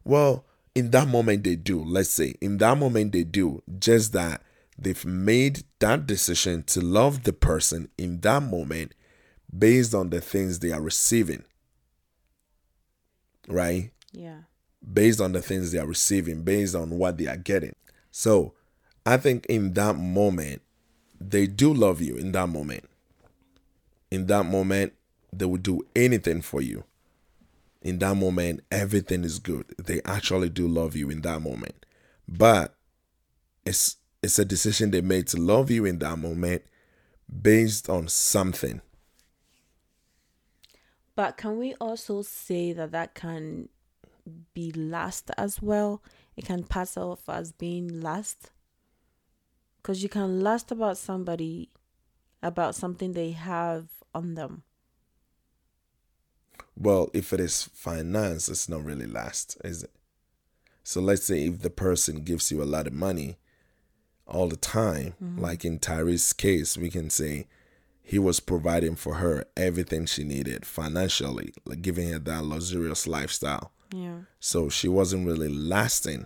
Well, 0.03 0.45
in 0.75 0.91
that 0.91 1.07
moment 1.07 1.43
they 1.43 1.55
do. 1.55 1.83
Let's 1.83 2.09
say 2.09 2.35
in 2.41 2.57
that 2.59 2.77
moment 2.77 3.11
they 3.11 3.23
do. 3.23 3.61
Just 3.79 4.13
that 4.13 4.41
they've 4.77 5.05
made 5.05 5.63
that 5.79 6.05
decision 6.05 6.63
to 6.63 6.81
love 6.81 7.23
the 7.23 7.33
person 7.33 7.89
in 7.97 8.21
that 8.21 8.43
moment 8.43 8.93
based 9.57 9.95
on 9.95 10.09
the 10.09 10.21
things 10.21 10.59
they 10.59 10.71
are 10.71 10.81
receiving. 10.81 11.43
Right? 13.47 13.91
Yeah. 14.11 14.41
Based 14.91 15.19
on 15.19 15.33
the 15.33 15.41
things 15.41 15.71
they 15.71 15.79
are 15.79 15.85
receiving, 15.85 16.43
based 16.43 16.75
on 16.75 16.91
what 16.91 17.17
they 17.17 17.27
are 17.27 17.37
getting. 17.37 17.75
So 18.11 18.53
I 19.05 19.17
think 19.17 19.45
in 19.47 19.73
that 19.73 19.95
moment, 19.97 20.61
they 21.19 21.47
do 21.47 21.73
love 21.73 22.01
you 22.01 22.15
in 22.15 22.31
that 22.33 22.47
moment. 22.47 22.85
In 24.11 24.27
that 24.27 24.45
moment, 24.45 24.93
they 25.33 25.45
will 25.45 25.57
do 25.57 25.85
anything 25.95 26.41
for 26.41 26.61
you. 26.61 26.83
In 27.81 27.99
that 27.99 28.15
moment, 28.15 28.61
everything 28.71 29.23
is 29.23 29.39
good. 29.39 29.65
They 29.77 30.01
actually 30.03 30.49
do 30.49 30.67
love 30.67 30.95
you 30.95 31.09
in 31.09 31.21
that 31.21 31.41
moment. 31.41 31.85
But 32.27 32.75
it's 33.65 33.97
it's 34.23 34.39
a 34.39 34.45
decision 34.45 34.91
they 34.91 35.01
made 35.01 35.27
to 35.27 35.37
love 35.37 35.69
you 35.69 35.85
in 35.85 35.99
that 35.99 36.17
moment 36.17 36.63
based 37.41 37.89
on 37.89 38.07
something. 38.07 38.81
But 41.15 41.37
can 41.37 41.57
we 41.57 41.75
also 41.75 42.21
say 42.21 42.73
that 42.73 42.91
that 42.91 43.15
can 43.15 43.69
be 44.27 44.71
last 44.71 45.31
as 45.37 45.61
well? 45.61 46.03
It 46.35 46.45
can 46.45 46.63
pass 46.63 46.97
off 46.97 47.27
as 47.27 47.51
being 47.51 48.01
last 48.01 48.51
Because 49.77 50.03
you 50.03 50.09
can 50.09 50.41
last 50.41 50.71
about 50.71 50.97
somebody, 50.97 51.69
about 52.43 52.75
something 52.75 53.13
they 53.13 53.31
have 53.31 53.87
on 54.13 54.35
them. 54.35 54.63
Well, 56.75 57.09
if 57.13 57.33
it 57.33 57.39
is 57.39 57.63
finance, 57.73 58.49
it's 58.49 58.69
not 58.69 58.83
really 58.83 59.07
last, 59.07 59.57
is 59.63 59.83
it? 59.83 59.91
So 60.83 61.01
let's 61.01 61.25
say 61.25 61.45
if 61.45 61.61
the 61.61 61.69
person 61.69 62.23
gives 62.23 62.51
you 62.51 62.61
a 62.61 62.65
lot 62.65 62.87
of 62.87 62.93
money 62.93 63.37
all 64.27 64.47
the 64.47 64.57
time, 64.57 65.15
mm-hmm. 65.21 65.41
like 65.41 65.65
in 65.65 65.79
Tyree's 65.79 66.33
case, 66.33 66.77
we 66.77 66.89
can 66.89 67.09
say 67.09 67.47
he 68.01 68.19
was 68.19 68.39
providing 68.39 68.95
for 68.95 69.15
her 69.15 69.45
everything 69.57 70.05
she 70.05 70.23
needed 70.23 70.65
financially, 70.65 71.53
like 71.65 71.81
giving 71.81 72.09
her 72.11 72.19
that 72.19 72.45
luxurious 72.45 73.07
lifestyle. 73.07 73.71
Yeah. 73.93 74.19
So 74.39 74.69
she 74.69 74.87
wasn't 74.87 75.27
really 75.27 75.49
lasting. 75.49 76.25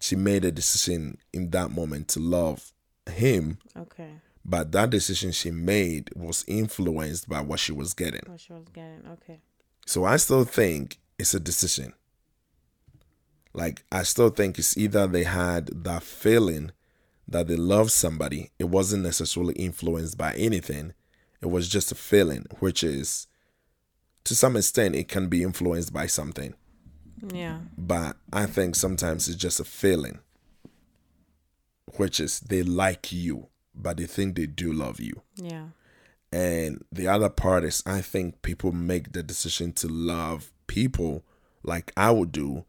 She 0.00 0.16
made 0.16 0.44
a 0.44 0.52
decision 0.52 1.18
in 1.32 1.50
that 1.50 1.70
moment 1.70 2.08
to 2.08 2.20
love 2.20 2.72
him. 3.10 3.58
Okay. 3.76 4.10
But 4.44 4.72
that 4.72 4.90
decision 4.90 5.32
she 5.32 5.50
made 5.50 6.10
was 6.14 6.44
influenced 6.48 7.28
by 7.28 7.40
what 7.40 7.60
she 7.60 7.72
was 7.72 7.94
getting. 7.94 8.22
What 8.26 8.40
she 8.40 8.52
was 8.52 8.68
getting, 8.72 9.02
okay. 9.12 9.40
So 9.86 10.04
I 10.04 10.16
still 10.16 10.44
think 10.44 10.98
it's 11.18 11.34
a 11.34 11.40
decision. 11.40 11.92
Like 13.52 13.84
I 13.90 14.04
still 14.04 14.30
think 14.30 14.58
it's 14.58 14.76
either 14.76 15.06
they 15.06 15.24
had 15.24 15.84
that 15.84 16.02
feeling 16.02 16.72
that 17.26 17.48
they 17.48 17.56
love 17.56 17.90
somebody. 17.90 18.50
It 18.58 18.64
wasn't 18.64 19.02
necessarily 19.02 19.54
influenced 19.54 20.16
by 20.16 20.34
anything. 20.34 20.94
It 21.42 21.46
was 21.46 21.68
just 21.68 21.92
a 21.92 21.94
feeling, 21.94 22.46
which 22.60 22.82
is 22.82 23.26
to 24.28 24.34
some 24.34 24.56
extent 24.56 24.94
it 24.94 25.08
can 25.08 25.28
be 25.28 25.42
influenced 25.42 25.92
by 25.92 26.06
something. 26.06 26.54
Yeah. 27.32 27.58
But 27.76 28.16
I 28.32 28.46
think 28.46 28.76
sometimes 28.76 29.28
it's 29.28 29.36
just 29.36 29.60
a 29.60 29.64
feeling, 29.64 30.20
which 31.96 32.20
is 32.20 32.40
they 32.40 32.62
like 32.62 33.12
you 33.12 33.48
but 33.78 33.96
they 33.96 34.06
think 34.06 34.36
they 34.36 34.46
do 34.46 34.72
love 34.72 35.00
you. 35.00 35.22
Yeah. 35.36 35.68
And 36.32 36.84
the 36.92 37.08
other 37.08 37.30
part 37.30 37.64
is, 37.64 37.82
I 37.86 38.00
think 38.00 38.42
people 38.42 38.72
make 38.72 39.12
the 39.12 39.22
decision 39.22 39.72
to 39.74 39.88
love 39.88 40.52
people 40.66 41.24
like 41.62 41.92
I 41.96 42.10
would 42.10 42.32
do, 42.32 42.64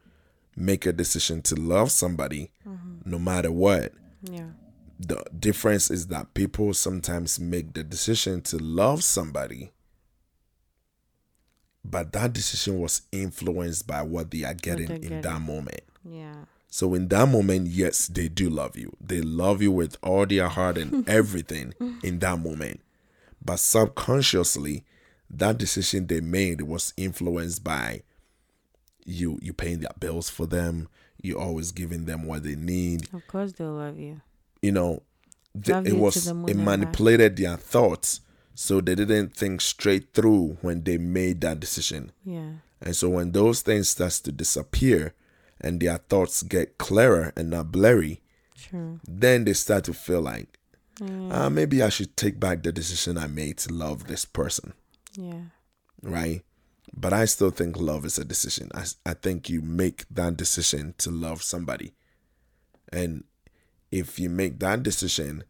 make 0.56 0.86
a 0.86 0.94
decision 0.94 1.42
to 1.44 1.56
love 1.56 1.92
somebody 1.92 2.52
mm-hmm. 2.68 3.10
no 3.10 3.20
matter 3.20 3.52
what. 3.52 3.92
Yeah. 4.22 4.52
The 5.00 5.24
difference 5.38 5.90
is 5.90 6.08
that 6.08 6.34
people 6.34 6.74
sometimes 6.74 7.40
make 7.40 7.74
the 7.74 7.84
decision 7.84 8.42
to 8.44 8.58
love 8.58 9.04
somebody, 9.04 9.72
but 11.84 12.12
that 12.14 12.34
decision 12.34 12.80
was 12.80 13.02
influenced 13.12 13.88
by 13.88 14.02
what 14.02 14.32
they 14.32 14.44
are 14.44 14.54
getting 14.54 15.04
in 15.04 15.22
that 15.22 15.42
moment. 15.42 15.82
Yeah. 16.04 16.36
So 16.68 16.94
in 16.94 17.08
that 17.08 17.28
moment, 17.28 17.68
yes, 17.68 18.08
they 18.08 18.28
do 18.28 18.50
love 18.50 18.78
you. 18.78 18.96
They 19.02 19.22
love 19.22 19.62
you 19.62 19.72
with 19.72 19.98
all 20.04 20.26
their 20.26 20.50
heart 20.50 20.78
and 20.78 21.08
everything 21.10 21.74
in 22.04 22.20
that 22.20 22.40
moment. 22.40 22.82
But 23.44 23.60
subconsciously, 23.60 24.84
that 25.30 25.58
decision 25.58 26.08
they 26.08 26.22
made 26.22 26.62
was 26.62 26.94
influenced 26.98 27.64
by 27.64 28.04
you 29.06 29.40
you 29.42 29.54
paying 29.54 29.80
their 29.80 29.92
bills 30.00 30.30
for 30.30 30.46
them, 30.46 30.88
you 31.22 31.40
always 31.40 31.72
giving 31.72 32.06
them 32.06 32.26
what 32.26 32.44
they 32.44 32.56
need. 32.56 33.08
Of 33.14 33.26
course 33.28 33.54
they'll 33.54 33.72
love 33.74 33.98
you. 33.98 34.22
You 34.62 34.72
know, 34.74 35.02
th- 35.60 35.88
it 35.88 35.96
was 35.96 36.28
it 36.28 36.58
manipulated 36.58 37.38
their 37.38 37.58
thoughts 37.58 38.22
so 38.62 38.82
they 38.82 38.94
didn't 38.94 39.34
think 39.34 39.62
straight 39.62 40.14
through 40.14 40.58
when 40.60 40.84
they 40.84 40.98
made 40.98 41.40
that 41.40 41.62
decision. 41.62 42.12
Yeah. 42.26 42.56
And 42.82 42.94
so 42.94 43.08
when 43.08 43.32
those 43.32 43.62
things 43.62 43.88
starts 43.88 44.20
to 44.20 44.34
disappear, 44.34 45.14
and 45.62 45.80
their 45.80 45.98
thoughts 45.98 46.44
get 46.44 46.78
clearer 46.78 47.32
and 47.38 47.52
not 47.52 47.72
blurry, 47.72 48.20
True. 48.58 49.00
then 49.08 49.46
they 49.46 49.54
start 49.54 49.86
to 49.86 49.94
feel 49.94 50.20
like, 50.20 50.60
mm. 51.00 51.32
uh, 51.34 51.50
maybe 51.50 51.82
I 51.82 51.88
should 51.88 52.18
take 52.18 52.38
back 52.38 52.64
the 52.64 52.74
decision 52.74 53.18
I 53.18 53.28
made 53.28 53.60
to 53.60 53.74
love 53.74 54.08
this 54.08 54.26
person. 54.26 54.74
Yeah. 55.14 55.44
Right? 56.02 56.42
But 56.94 57.14
I 57.14 57.24
still 57.26 57.52
think 57.52 57.80
love 57.80 58.04
is 58.04 58.18
a 58.18 58.26
decision. 58.26 58.72
I, 58.76 58.84
I 59.06 59.14
think 59.14 59.50
you 59.50 59.62
make 59.62 60.04
that 60.12 60.36
decision 60.36 60.96
to 60.98 61.12
love 61.12 61.44
somebody. 61.44 61.94
And 62.92 63.24
if 63.90 64.20
you 64.20 64.30
make 64.30 64.60
that 64.60 64.84
decision 64.84 65.46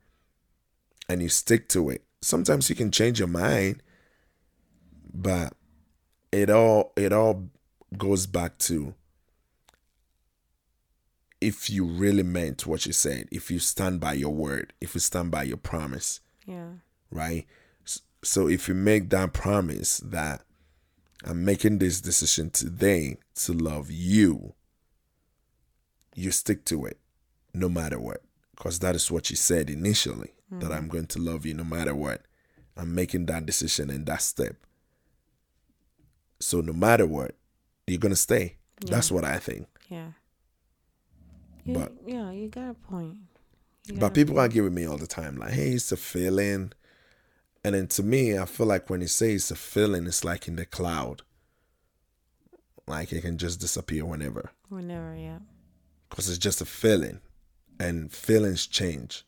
and 1.09 1.23
you 1.23 1.29
stick 1.29 1.67
to 1.69 1.89
it, 1.89 2.03
sometimes 2.21 2.69
you 2.69 2.75
can 2.75 2.91
change 2.91 3.19
your 3.19 3.27
mind, 3.27 3.81
but 5.13 5.53
it 6.31 6.49
all 6.49 6.93
it 6.95 7.11
all 7.13 7.49
goes 7.97 8.27
back 8.27 8.57
to 8.59 8.93
if 11.41 11.69
you 11.69 11.85
really 11.85 12.23
meant 12.23 12.67
what 12.67 12.85
you 12.85 12.93
said, 12.93 13.27
if 13.31 13.49
you 13.49 13.59
stand 13.59 13.99
by 13.99 14.13
your 14.13 14.33
word, 14.33 14.73
if 14.81 14.93
you 14.93 14.99
stand 14.99 15.31
by 15.31 15.43
your 15.43 15.57
promise. 15.57 16.19
Yeah. 16.45 16.73
Right? 17.11 17.45
So 18.23 18.47
if 18.47 18.67
you 18.67 18.75
make 18.75 19.09
that 19.11 19.31
promise 19.31 19.99
that 19.99 20.41
I'm 21.23 21.45
making 21.45 21.77
this 21.77 22.01
decision 22.01 22.49
today 22.49 23.17
to 23.35 23.53
love 23.53 23.89
you, 23.89 24.53
you 26.13 26.31
stick 26.31 26.65
to 26.65 26.85
it 26.85 26.99
no 27.53 27.69
matter 27.69 27.99
what. 27.99 28.21
Because 28.55 28.79
that 28.79 28.95
is 28.95 29.09
what 29.09 29.29
you 29.29 29.37
said 29.37 29.69
initially 29.69 30.33
mm. 30.53 30.59
that 30.61 30.71
I'm 30.71 30.87
going 30.87 31.07
to 31.07 31.19
love 31.19 31.45
you 31.45 31.53
no 31.53 31.63
matter 31.63 31.95
what. 31.95 32.23
I'm 32.77 32.95
making 32.95 33.25
that 33.27 33.45
decision 33.45 33.89
and 33.89 34.05
that 34.05 34.21
step. 34.21 34.55
So 36.39 36.61
no 36.61 36.73
matter 36.73 37.05
what, 37.05 37.35
you're 37.87 37.99
going 37.99 38.13
to 38.13 38.15
stay. 38.15 38.55
Yeah. 38.83 38.91
That's 38.91 39.11
what 39.11 39.25
I 39.25 39.39
think. 39.39 39.67
Yeah 39.89 40.11
but 41.73 41.93
yeah, 42.05 42.31
you 42.31 42.47
got 42.47 42.69
a 42.69 42.73
point. 42.73 43.17
Got 43.87 43.99
but 43.99 44.13
people 44.13 44.35
point. 44.35 44.43
argue 44.43 44.63
with 44.63 44.73
me 44.73 44.85
all 44.85 44.97
the 44.97 45.07
time, 45.07 45.37
like, 45.37 45.51
"Hey, 45.51 45.71
it's 45.71 45.91
a 45.91 45.97
feeling," 45.97 46.73
and 47.63 47.75
then 47.75 47.87
to 47.87 48.03
me, 48.03 48.37
I 48.37 48.45
feel 48.45 48.67
like 48.67 48.89
when 48.89 49.01
you 49.01 49.07
say 49.07 49.33
it's 49.33 49.51
a 49.51 49.55
feeling, 49.55 50.05
it's 50.05 50.23
like 50.23 50.47
in 50.47 50.55
the 50.55 50.65
cloud, 50.65 51.23
like 52.87 53.11
it 53.11 53.21
can 53.21 53.37
just 53.37 53.59
disappear 53.59 54.05
whenever. 54.05 54.51
Whenever, 54.69 55.15
yeah. 55.15 55.39
Because 56.09 56.29
it's 56.29 56.37
just 56.37 56.61
a 56.61 56.65
feeling, 56.65 57.21
and 57.79 58.11
feelings 58.11 58.67
change. 58.67 59.25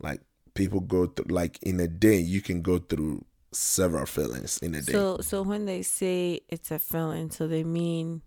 Like 0.00 0.20
people 0.58 0.80
go 0.80 1.06
through, 1.06 1.32
like 1.34 1.62
in 1.62 1.78
a 1.80 1.86
day, 1.88 2.18
you 2.18 2.42
can 2.42 2.60
go 2.60 2.78
through 2.78 3.24
several 3.52 4.04
feelings 4.04 4.58
in 4.58 4.74
a 4.74 4.82
day. 4.82 4.92
So, 4.92 5.18
so 5.20 5.42
when 5.42 5.64
they 5.64 5.82
say 5.82 6.40
it's 6.48 6.70
a 6.70 6.78
feeling, 6.78 7.30
so 7.30 7.46
they 7.46 7.64
mean 7.64 8.22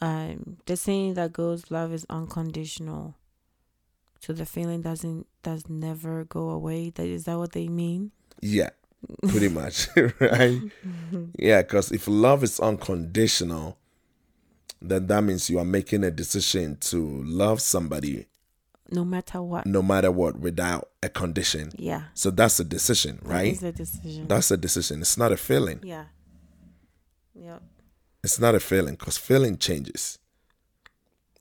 um 0.00 0.58
the 0.66 0.76
saying 0.76 1.14
that 1.14 1.32
goes 1.32 1.70
love 1.70 1.92
is 1.92 2.06
unconditional. 2.10 3.16
So 4.20 4.32
the 4.32 4.46
feeling 4.46 4.82
doesn't 4.82 5.26
does 5.42 5.68
never 5.68 6.24
go 6.24 6.50
away. 6.50 6.90
That 6.90 7.06
is 7.06 7.24
that 7.24 7.38
what 7.38 7.52
they 7.52 7.68
mean? 7.68 8.12
Yeah 8.40 8.70
pretty 9.28 9.48
much 9.60 9.88
right? 10.20 10.60
Yeah 11.38 11.62
because 11.62 11.92
if 11.92 12.08
love 12.08 12.42
is 12.42 12.60
unconditional 12.60 13.78
then 14.80 15.06
that 15.06 15.22
means 15.22 15.48
you 15.50 15.58
are 15.58 15.64
making 15.64 16.04
a 16.04 16.10
decision 16.10 16.76
to 16.76 17.22
love 17.24 17.60
somebody 17.60 18.26
no 18.94 19.04
matter 19.04 19.42
what 19.42 19.66
no 19.66 19.82
matter 19.82 20.10
what 20.10 20.38
without 20.38 20.90
a 21.02 21.08
condition 21.08 21.70
yeah 21.76 22.04
so 22.14 22.30
that's 22.30 22.58
a 22.60 22.64
decision 22.64 23.18
right 23.22 23.52
is 23.52 23.62
a 23.62 23.72
decision 23.72 24.28
that's 24.28 24.50
a 24.50 24.56
decision 24.56 25.00
it's 25.00 25.18
not 25.18 25.32
a 25.32 25.36
feeling 25.36 25.80
yeah 25.82 26.04
yep 27.34 27.62
it's 28.24 28.40
not 28.40 28.54
a 28.54 28.60
feeling 28.60 28.94
because 28.94 29.18
feeling 29.18 29.58
changes. 29.58 30.18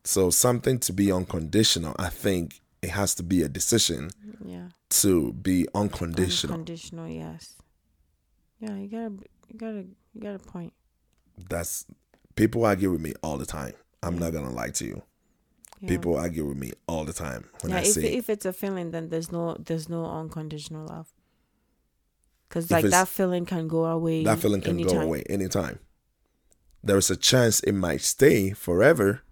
So 0.04 0.30
something 0.30 0.80
to 0.80 0.92
be 0.92 1.14
unconditional, 1.14 1.96
I 1.98 2.10
think 2.10 2.60
it 2.82 2.90
has 2.90 3.16
to 3.16 3.24
be 3.24 3.42
a 3.42 3.48
decision. 3.48 4.10
Yeah. 4.44 4.68
To 4.90 5.32
be 5.32 5.66
unconditional. 5.74 6.56
Unconditional, 6.56 7.08
yes. 7.08 7.56
Yeah, 8.60 8.76
you 8.76 8.90
gotta, 8.90 9.14
you 9.48 9.58
gotta, 9.58 9.86
you 10.14 10.22
got 10.22 10.36
a 10.36 10.40
point. 10.40 10.74
That's 11.50 11.86
people 12.36 12.66
argue 12.66 12.92
with 12.92 13.02
me 13.02 13.14
all 13.24 13.38
the 13.38 13.46
time. 13.46 13.74
I'm 14.04 14.18
not 14.18 14.34
gonna 14.34 14.52
lie 14.52 14.72
to 14.72 14.86
you. 14.86 15.02
Yeah. 15.84 15.90
People 15.90 16.16
argue 16.16 16.46
with 16.46 16.58
me 16.58 16.72
all 16.88 17.04
the 17.04 17.12
time 17.12 17.44
when 17.60 17.72
yeah, 17.72 17.80
I 17.80 17.82
if 17.82 17.88
say 17.88 18.14
if 18.14 18.30
it's 18.30 18.46
a 18.46 18.54
feeling, 18.54 18.92
then 18.92 19.10
there's 19.10 19.34
no 19.34 19.58
there's 19.60 19.90
no 19.90 20.06
unconditional 20.06 20.88
love. 20.88 21.12
Because 22.48 22.72
like 22.72 22.86
that 22.86 23.10
feeling 23.10 23.46
can 23.46 23.68
go 23.68 23.84
away. 23.84 24.24
that 24.24 24.40
feeling 24.40 24.62
can 24.62 24.80
anytime. 24.80 24.96
go 25.00 25.02
away 25.02 25.24
anytime. 25.30 25.80
There 26.82 26.98
is 26.98 27.10
a 27.12 27.18
chance 27.18 27.60
it 27.62 27.74
might 27.74 28.02
stay 28.02 28.52
forever, 28.52 29.24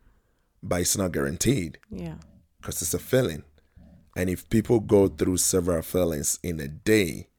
but 0.61 0.81
it's 0.81 0.97
not 0.97 1.13
guaranteed 1.13 1.77
Yeah. 1.89 2.15
because 2.59 2.81
it's 2.81 2.93
a 2.93 2.99
feeling. 2.99 3.43
And 4.17 4.29
if 4.29 4.49
people 4.49 4.81
go 4.81 5.07
through 5.07 5.37
several 5.37 5.81
feelings 5.83 6.37
in 6.43 6.59
a 6.59 6.67
day, 6.67 7.29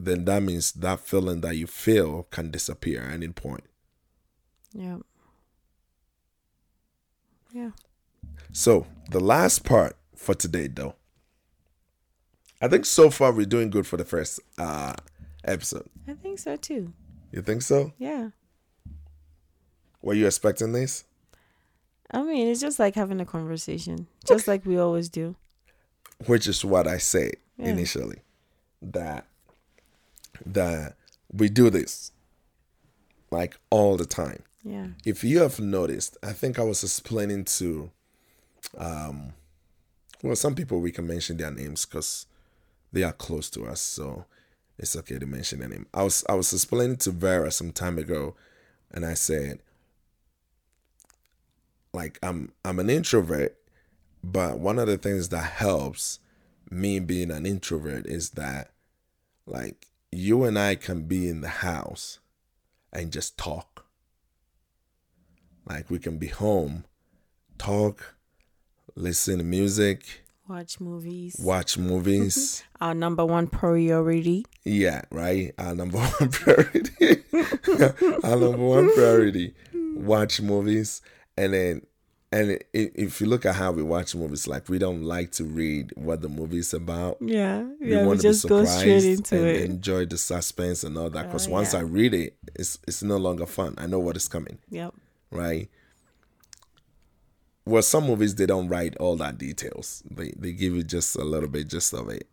then 0.00 0.24
that 0.24 0.42
means 0.42 0.72
that 0.72 1.00
feeling 1.00 1.40
that 1.42 1.56
you 1.56 1.66
feel 1.66 2.22
can 2.30 2.50
disappear 2.50 3.02
at 3.02 3.12
any 3.12 3.28
point. 3.28 3.64
Yeah. 4.72 4.98
Yeah. 7.52 7.70
So 8.52 8.86
the 9.10 9.20
last 9.20 9.64
part 9.64 9.96
for 10.16 10.34
today, 10.34 10.68
though, 10.68 10.94
I 12.60 12.68
think 12.68 12.86
so 12.86 13.10
far 13.10 13.32
we're 13.32 13.46
doing 13.46 13.70
good 13.70 13.86
for 13.86 13.96
the 13.96 14.04
first 14.04 14.40
uh 14.58 14.94
episode. 15.44 15.88
I 16.06 16.14
think 16.14 16.38
so 16.38 16.56
too. 16.56 16.92
You 17.32 17.42
think 17.42 17.62
so? 17.62 17.92
Yeah. 17.98 18.30
Were 20.02 20.14
you 20.14 20.26
expecting 20.26 20.72
this? 20.72 21.04
I 22.10 22.22
mean, 22.22 22.48
it's 22.48 22.60
just 22.60 22.78
like 22.78 22.94
having 22.94 23.20
a 23.20 23.26
conversation, 23.26 24.06
just 24.26 24.48
like 24.48 24.64
we 24.64 24.78
always 24.78 25.08
do. 25.08 25.36
Which 26.26 26.46
is 26.46 26.64
what 26.64 26.86
I 26.86 26.98
said 26.98 27.34
Yeah. 27.58 27.68
initially, 27.68 28.22
that 28.82 29.26
that 30.46 30.96
we 31.32 31.48
do 31.48 31.68
this 31.70 32.12
like 33.30 33.58
all 33.70 33.96
the 33.96 34.06
time. 34.06 34.42
Yeah. 34.62 34.88
If 35.04 35.24
you 35.24 35.40
have 35.40 35.60
noticed, 35.60 36.16
I 36.22 36.32
think 36.32 36.58
I 36.58 36.62
was 36.62 36.82
explaining 36.82 37.44
to, 37.44 37.90
um, 38.76 39.32
well, 40.22 40.36
some 40.36 40.54
people 40.54 40.80
we 40.80 40.92
can 40.92 41.06
mention 41.06 41.36
their 41.36 41.50
names 41.50 41.86
because 41.86 42.26
they 42.92 43.02
are 43.02 43.12
close 43.12 43.48
to 43.50 43.66
us, 43.66 43.80
so 43.80 44.24
it's 44.78 44.96
okay 44.96 45.18
to 45.18 45.26
mention 45.26 45.60
their 45.60 45.68
name. 45.68 45.86
I 45.94 46.02
was 46.02 46.24
I 46.28 46.34
was 46.34 46.52
explaining 46.52 46.96
to 46.98 47.10
Vera 47.10 47.50
some 47.50 47.72
time 47.72 47.98
ago, 47.98 48.34
and 48.90 49.04
I 49.06 49.14
said, 49.14 49.60
like 51.92 52.18
I'm 52.22 52.52
I'm 52.64 52.78
an 52.78 52.90
introvert, 52.90 53.56
but 54.24 54.58
one 54.58 54.78
of 54.78 54.86
the 54.86 54.98
things 54.98 55.28
that 55.28 55.52
helps 55.52 56.18
me 56.70 56.98
being 57.00 57.30
an 57.30 57.46
introvert 57.46 58.06
is 58.06 58.30
that, 58.30 58.72
like, 59.46 59.86
you 60.12 60.44
and 60.44 60.58
I 60.58 60.74
can 60.74 61.02
be 61.02 61.28
in 61.28 61.40
the 61.40 61.48
house 61.48 62.18
and 62.92 63.12
just 63.12 63.38
talk. 63.38 63.86
Like 65.68 65.90
we 65.90 65.98
can 65.98 66.16
be 66.18 66.28
home, 66.28 66.84
talk, 67.58 68.14
listen 68.94 69.38
to 69.38 69.44
music, 69.44 70.22
Watch 70.48 70.80
movies. 70.80 71.36
watch 71.38 71.76
movies. 71.76 72.62
Our 72.80 72.94
number 72.94 73.26
one 73.26 73.48
priority. 73.48 74.46
yeah, 74.64 75.02
right. 75.10 75.52
Our 75.58 75.74
number 75.74 75.98
one 76.18 76.30
priority. 76.30 77.22
Our 78.24 78.36
number 78.36 78.56
one 78.64 78.94
priority. 78.94 79.54
Watch 79.94 80.40
movies, 80.40 81.02
and 81.36 81.52
then, 81.52 81.82
and 82.32 82.58
if 82.72 83.20
you 83.20 83.26
look 83.26 83.44
at 83.44 83.56
how 83.56 83.72
we 83.72 83.82
watch 83.82 84.14
movies, 84.14 84.46
like 84.48 84.68
we 84.70 84.78
don't 84.78 85.02
like 85.02 85.32
to 85.32 85.44
read 85.44 85.92
what 85.96 86.22
the 86.22 86.28
movie's 86.30 86.72
about. 86.72 87.18
Yeah. 87.20 87.64
We 87.80 87.90
Yeah. 87.92 88.00
We, 88.02 88.06
want 88.06 88.20
to 88.20 88.28
just 88.28 88.44
be 88.44 88.48
go 88.48 88.64
surprised 88.64 88.80
straight 88.80 89.04
into 89.04 89.36
and 89.36 89.46
it. 89.48 89.62
enjoy 89.64 90.06
the 90.06 90.16
suspense 90.16 90.82
and 90.84 90.96
all 90.96 91.10
that. 91.10 91.26
Because 91.26 91.46
Oh, 91.48 91.50
once 91.50 91.74
yeah. 91.74 91.80
I 91.80 91.82
read 91.82 92.14
it, 92.14 92.36
it's 92.54 92.78
it's 92.88 93.02
no 93.02 93.16
longer 93.18 93.44
fun. 93.44 93.74
I 93.76 93.86
know 93.86 93.98
what 93.98 94.16
is 94.16 94.28
coming. 94.28 94.58
Yep. 94.70 94.94
Right? 95.30 95.68
Well, 97.64 97.82
some 97.82 98.06
movies 98.06 98.34
they 98.34 98.46
don't 98.46 98.68
write 98.68 98.96
all 98.96 99.16
that 99.16 99.36
details. 99.38 100.02
They 100.10 100.32
they 100.38 100.52
give 100.52 100.74
you 100.74 100.82
just 100.82 101.16
a 101.16 101.24
little 101.24 101.48
bit 101.48 101.68
just 101.68 101.92
of 101.92 102.08
it. 102.08 102.26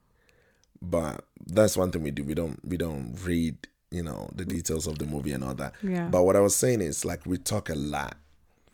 But 0.81 1.25
that's 1.45 1.75
one 1.75 1.91
thing 1.91 2.03
we 2.03 2.11
do. 2.11 2.23
We 2.23 2.33
don't 2.35 2.59
we 2.65 2.77
don't 2.77 3.15
read, 3.23 3.57
you 3.91 4.03
know, 4.03 4.29
the 4.33 4.45
details 4.45 4.87
of 4.87 4.97
the 4.97 5.05
movie 5.05 5.33
and 5.33 5.43
all 5.43 5.55
that. 5.55 5.73
Yeah. 5.83 6.07
But 6.09 6.23
what 6.23 6.35
I 6.35 6.39
was 6.39 6.55
saying 6.55 6.81
is 6.81 7.03
like 7.03 7.25
we 7.25 7.37
talk 7.37 7.69
a 7.69 7.75
lot. 7.75 8.15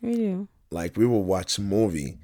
We 0.00 0.14
do. 0.14 0.48
Like 0.70 0.96
we 0.96 1.06
will 1.06 1.24
watch 1.24 1.58
a 1.58 1.62
movie 1.62 2.18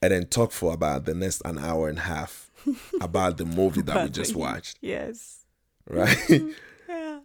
and 0.00 0.12
then 0.12 0.26
talk 0.26 0.52
for 0.52 0.72
about 0.72 1.04
the 1.04 1.14
next 1.14 1.42
an 1.44 1.58
hour 1.58 1.88
and 1.88 1.98
a 1.98 2.02
half 2.02 2.50
about 3.00 3.36
the 3.38 3.44
movie 3.44 3.82
that 3.82 4.04
we 4.04 4.10
just 4.10 4.36
watched. 4.36 4.78
Yes. 4.80 5.44
Right? 5.88 6.16
Yeah. 6.88 7.18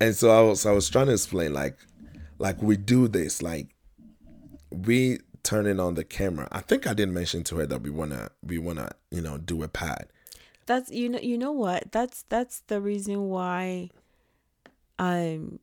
and 0.00 0.14
so 0.14 0.30
I 0.30 0.40
was 0.48 0.64
I 0.64 0.70
was 0.70 0.88
trying 0.88 1.06
to 1.06 1.12
explain 1.14 1.52
like 1.52 1.76
like 2.40 2.60
we 2.62 2.76
do 2.76 3.06
this 3.06 3.42
like 3.42 3.68
we 4.70 5.18
turning 5.42 5.78
on 5.78 5.94
the 5.94 6.04
camera. 6.04 6.48
I 6.50 6.60
think 6.60 6.86
I 6.86 6.94
did 6.94 7.10
mention 7.10 7.44
to 7.44 7.56
her 7.56 7.66
that 7.66 7.82
we 7.82 7.90
wanna 7.90 8.30
we 8.42 8.58
wanna 8.58 8.92
you 9.10 9.20
know 9.20 9.38
do 9.38 9.62
a 9.62 9.68
pad. 9.68 10.06
That's 10.66 10.90
you 10.90 11.08
know 11.08 11.20
you 11.20 11.36
know 11.38 11.52
what? 11.52 11.92
That's 11.92 12.24
that's 12.28 12.60
the 12.60 12.80
reason 12.80 13.28
why 13.28 13.90
um 14.98 15.58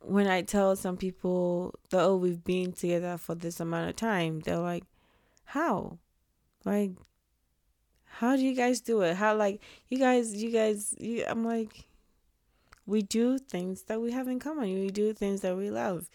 when 0.00 0.26
I 0.26 0.42
tell 0.42 0.76
some 0.76 0.96
people 0.96 1.74
that 1.90 2.00
oh 2.00 2.16
we've 2.16 2.44
been 2.44 2.72
together 2.72 3.16
for 3.18 3.34
this 3.34 3.60
amount 3.60 3.90
of 3.90 3.96
time, 3.96 4.40
they're 4.40 4.58
like, 4.58 4.84
How? 5.44 5.98
Like 6.64 6.90
how 8.04 8.34
do 8.34 8.42
you 8.42 8.54
guys 8.54 8.80
do 8.80 9.02
it? 9.02 9.14
How 9.14 9.36
like 9.36 9.60
you 9.88 9.98
guys 9.98 10.34
you 10.34 10.50
guys 10.50 10.94
you, 10.98 11.24
I'm 11.28 11.44
like 11.44 11.86
we 12.86 13.02
do 13.02 13.38
things 13.38 13.82
that 13.84 14.00
we 14.00 14.12
have 14.12 14.28
in 14.28 14.38
common. 14.38 14.72
We 14.74 14.90
do 14.90 15.12
things 15.12 15.40
that 15.42 15.56
we 15.56 15.70
love. 15.70 16.08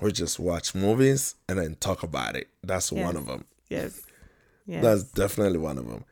We 0.00 0.12
just 0.12 0.38
watch 0.38 0.74
movies 0.74 1.34
and 1.48 1.58
then 1.58 1.74
talk 1.76 2.02
about 2.02 2.36
it. 2.36 2.48
That's 2.62 2.90
Yes. 2.90 3.04
one 3.04 3.16
of 3.16 3.26
them. 3.26 3.44
Yes. 3.68 4.00
Yes. 4.66 4.82
That's 4.82 5.02
definitely 5.04 5.58
one 5.58 5.78
of 5.78 5.86
them. 5.88 6.04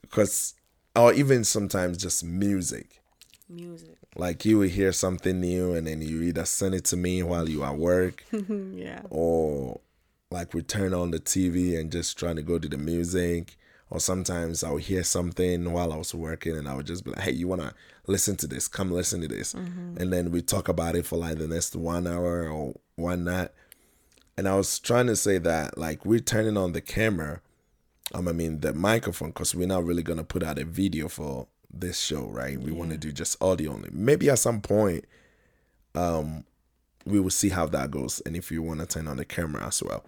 Because 0.00 0.54
or 0.94 1.12
even 1.12 1.44
sometimes 1.44 1.98
just 1.98 2.24
music. 2.24 3.00
music. 3.48 3.96
Like 4.16 4.44
you 4.44 4.58
will 4.58 4.68
hear 4.68 4.92
something 4.92 5.40
new 5.40 5.74
and 5.74 5.86
then 5.86 6.00
you 6.02 6.22
either 6.22 6.44
send 6.44 6.74
it 6.74 6.84
to 6.86 6.96
me 6.96 7.22
while 7.22 7.48
you 7.48 7.62
are 7.62 7.72
at 7.72 7.78
work 7.78 8.24
yeah. 8.72 9.02
or 9.10 9.80
like 10.30 10.54
we 10.54 10.62
turn 10.62 10.94
on 10.94 11.10
the 11.10 11.18
TV 11.20 11.78
and 11.78 11.92
just 11.92 12.18
trying 12.18 12.36
to 12.36 12.42
go 12.42 12.58
to 12.58 12.68
the 12.68 12.78
music. 12.78 13.56
Or 13.88 14.00
sometimes 14.00 14.64
I'll 14.64 14.78
hear 14.78 15.04
something 15.04 15.70
while 15.72 15.92
I 15.92 15.96
was 15.96 16.12
working 16.12 16.56
and 16.56 16.68
I 16.68 16.74
would 16.74 16.86
just 16.86 17.04
be 17.04 17.12
like, 17.12 17.20
hey, 17.20 17.30
you 17.30 17.46
want 17.46 17.62
to 17.62 17.72
listen 18.08 18.34
to 18.36 18.46
this? 18.48 18.66
Come 18.66 18.90
listen 18.90 19.20
to 19.20 19.28
this. 19.28 19.54
And 19.54 20.12
then 20.12 20.32
we 20.32 20.42
talk 20.42 20.68
about 20.68 20.96
it 20.96 21.06
for 21.06 21.16
like 21.16 21.38
the 21.38 21.46
next 21.46 21.76
one 21.76 22.06
hour 22.06 22.50
or 22.50 22.74
one 22.96 23.24
night. 23.24 23.50
And 24.36 24.48
I 24.48 24.56
was 24.56 24.78
trying 24.80 25.06
to 25.06 25.16
say 25.16 25.38
that 25.38 25.78
like 25.78 26.04
we're 26.04 26.18
turning 26.18 26.56
on 26.56 26.72
the 26.72 26.80
camera, 26.80 27.40
um, 28.12 28.26
I 28.26 28.32
mean 28.32 28.60
the 28.60 28.74
microphone, 28.74 29.28
because 29.28 29.54
we're 29.54 29.68
not 29.68 29.84
really 29.84 30.02
going 30.02 30.18
to 30.18 30.24
put 30.24 30.42
out 30.42 30.58
a 30.58 30.64
video 30.64 31.08
for 31.08 31.46
this 31.72 31.98
show, 31.98 32.26
right? 32.26 32.60
We 32.60 32.72
want 32.72 32.90
to 32.90 32.98
do 32.98 33.12
just 33.12 33.40
audio 33.40 33.72
only. 33.72 33.90
Maybe 33.92 34.28
at 34.30 34.40
some 34.40 34.60
point, 34.60 35.04
um, 35.94 36.44
we 37.04 37.20
will 37.20 37.30
see 37.30 37.50
how 37.50 37.66
that 37.66 37.92
goes 37.92 38.20
and 38.26 38.36
if 38.36 38.50
you 38.50 38.62
want 38.62 38.80
to 38.80 38.86
turn 38.86 39.06
on 39.06 39.16
the 39.16 39.24
camera 39.24 39.64
as 39.64 39.80
well. 39.80 40.04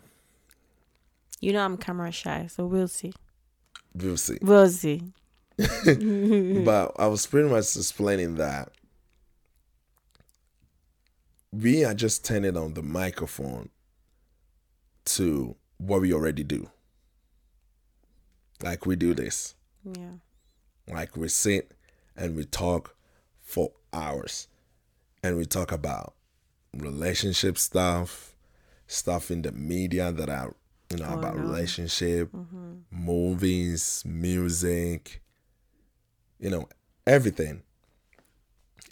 You 1.41 1.53
know 1.53 1.65
I'm 1.65 1.77
camera 1.77 2.11
shy, 2.11 2.49
so 2.49 2.67
we'll 2.67 2.89
see. 2.89 3.13
We'll 4.01 4.17
see. 4.17 4.39
We'll 4.41 4.69
see. 4.69 5.03
but 5.57 6.93
I 6.99 7.07
was 7.09 7.27
pretty 7.27 7.49
much 7.49 7.77
explaining 7.77 8.37
that 8.37 8.71
we 11.53 11.85
are 11.85 11.95
just 11.95 12.25
turning 12.25 12.57
on 12.57 12.75
the 12.75 12.83
microphone 12.83 13.71
to 15.05 15.57
what 15.79 16.01
we 16.01 16.13
already 16.13 16.45
do. 16.45 16.71
Like 18.63 18.87
we 18.87 18.97
do 18.97 19.15
this. 19.15 19.55
Yeah. 19.85 20.13
Like 20.87 21.17
we 21.17 21.29
sit 21.29 21.73
and 22.17 22.37
we 22.37 22.45
talk 22.45 22.95
for 23.41 23.73
hours. 23.93 24.49
And 25.23 25.37
we 25.37 25.47
talk 25.47 25.73
about 25.73 26.15
relationship 26.77 27.59
stuff, 27.59 28.35
stuff 28.87 29.31
in 29.31 29.43
the 29.43 29.53
media 29.53 30.13
that 30.13 30.29
are, 30.29 30.55
you 30.91 30.99
know, 30.99 31.07
Oh, 31.11 31.19
about 31.19 31.39
relationship, 31.39 32.31
mm-hmm. 32.33 32.73
movies, 32.91 34.03
music, 34.07 35.23
you 36.39 36.51
know, 36.51 36.69
everything. 37.07 37.63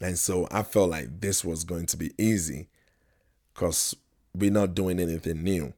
And 0.00 0.18
so 0.18 0.46
I 0.50 0.62
felt 0.62 0.90
like 0.90 1.20
this 1.20 1.44
was 1.44 1.64
going 1.64 1.86
to 1.86 1.96
be 1.96 2.12
easy 2.18 2.68
because 3.54 3.94
we're 4.34 4.50
not 4.50 4.74
doing 4.74 5.00
anything 5.00 5.42
new. 5.42 5.72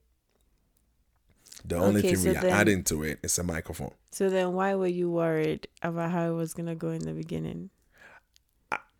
The 1.64 1.76
only 1.76 2.00
Okay, 2.00 2.08
thing 2.14 2.16
so 2.18 2.30
we 2.30 2.36
are 2.36 2.42
then- 2.42 2.50
adding 2.52 2.82
to 2.84 3.02
it 3.04 3.20
is 3.22 3.38
a 3.38 3.44
microphone. 3.44 3.92
So 4.10 4.28
then 4.30 4.54
why 4.54 4.74
were 4.74 4.86
you 4.88 5.10
worried 5.10 5.68
about 5.82 6.10
how 6.10 6.30
it 6.30 6.34
was 6.34 6.54
gonna 6.54 6.74
go 6.74 6.88
in 6.90 7.02
the 7.04 7.12
beginning? 7.12 7.70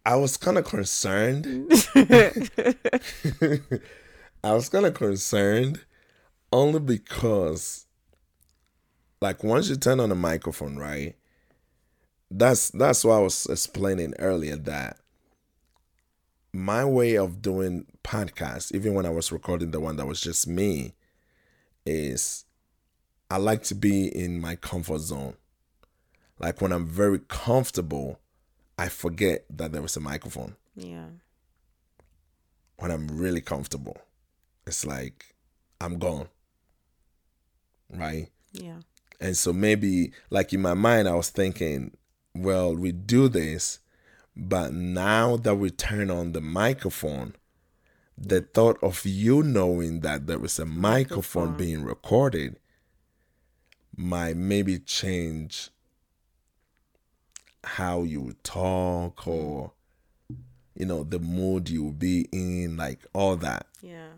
I 0.07 0.15
was 0.17 0.37
kind 0.37 0.57
of 0.57 0.65
concerned. 0.65 1.45
I 4.45 4.53
was 4.53 4.69
kind 4.69 4.87
of 4.87 4.95
concerned 4.95 5.81
only 6.53 6.81
because, 6.81 7.87
like, 9.21 9.45
once 9.45 9.69
you 9.69 9.77
turn 9.77 10.01
on 10.01 10.09
the 10.09 10.15
microphone, 10.15 10.77
right? 10.77 11.17
That's 12.31 12.71
that's 12.71 13.05
why 13.05 13.17
I 13.17 13.21
was 13.21 13.47
explaining 13.47 14.15
earlier 14.19 14.57
that 14.57 14.99
my 16.53 16.85
way 16.85 17.17
of 17.17 17.41
doing 17.41 17.87
podcast, 18.05 18.75
even 18.75 18.95
when 18.95 19.07
I 19.07 19.11
was 19.11 19.33
recording 19.33 19.71
the 19.71 19.81
one 19.81 19.97
that 19.97 20.07
was 20.07 20.21
just 20.21 20.47
me, 20.47 20.95
is 21.87 22.45
I 23.31 23.37
like 23.37 23.63
to 23.65 23.75
be 23.75 24.07
in 24.09 24.41
my 24.41 24.57
comfort 24.57 25.01
zone. 25.01 25.35
Like 26.39 26.61
when 26.61 26.73
I'm 26.73 26.87
very 26.87 27.19
comfortable, 27.19 28.21
I 28.79 28.89
forget 28.89 29.45
that 29.51 29.73
there 29.73 29.83
was 29.83 29.97
a 29.97 30.01
microphone. 30.01 30.57
Yeah. 30.77 31.07
When 32.77 32.91
I'm 32.91 33.09
really 33.09 33.41
comfortable, 33.41 33.97
it's 34.67 34.87
like 34.87 35.35
I'm 35.81 35.99
gone. 35.99 36.29
Right? 37.91 38.29
Yeah. 38.53 38.81
And 39.21 39.37
so 39.37 39.53
maybe, 39.53 40.13
like 40.31 40.53
in 40.53 40.63
my 40.63 40.75
mind, 40.75 41.09
I 41.09 41.15
was 41.15 41.31
thinking, 41.31 41.97
well, 42.35 42.75
we 42.75 42.93
do 42.93 43.29
this, 43.29 43.81
but 44.37 44.73
now 44.73 45.37
that 45.37 45.57
we 45.57 45.71
turn 45.71 46.11
on 46.11 46.33
the 46.33 46.41
microphone, 46.41 47.35
the 48.17 48.41
thought 48.41 48.79
of 48.83 49.05
you 49.05 49.43
knowing 49.43 50.01
that 50.01 50.27
there 50.27 50.45
is 50.45 50.59
a 50.59 50.67
microphone, 50.67 51.57
being 51.57 51.85
recorded 51.85 52.57
might 53.97 54.37
maybe 54.37 54.79
change 54.79 55.71
how 57.65 58.03
you 58.03 58.35
talk 58.45 59.17
mm. 59.23 59.27
or 59.27 59.73
you 60.75 60.87
know 60.87 61.03
the 61.03 61.19
mood 61.19 61.69
you 61.69 61.83
will 61.83 61.93
be 61.93 62.29
in 62.33 62.77
like 62.77 63.05
all 63.13 63.37
that 63.37 63.67
Yeah. 63.83 64.11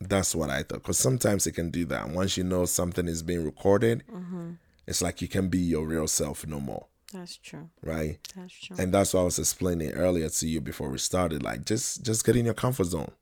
That's 0.00 0.34
what 0.34 0.50
i 0.50 0.62
thought 0.62 0.82
because 0.82 0.98
sometimes 0.98 1.46
it 1.46 1.52
can 1.52 1.70
do 1.70 1.84
that 1.84 2.08
once 2.10 2.36
you 2.36 2.44
know 2.44 2.64
something 2.64 3.06
is 3.08 3.22
being 3.22 3.44
recorded 3.44 4.02
mm-hmm. 4.12 4.50
it's 4.86 5.00
like 5.02 5.22
you 5.22 5.28
can 5.28 5.48
be 5.48 5.58
your 5.58 5.86
real 5.86 6.06
self 6.06 6.46
no 6.46 6.60
more 6.60 6.86
That's 7.12 7.36
true. 7.36 7.70
right 7.82 8.18
That's 8.36 8.52
true. 8.52 8.76
and 8.78 8.92
that's 8.92 9.14
what 9.14 9.20
i 9.20 9.24
was 9.24 9.38
explaining 9.38 9.92
earlier 9.92 10.28
to 10.28 10.46
you 10.46 10.60
before 10.60 10.90
we 10.90 10.98
started 10.98 11.42
like 11.42 11.64
just 11.64 12.04
just 12.04 12.24
get 12.24 12.36
in 12.36 12.44
your 12.44 12.54
comfort 12.54 12.84
zone 12.86 13.12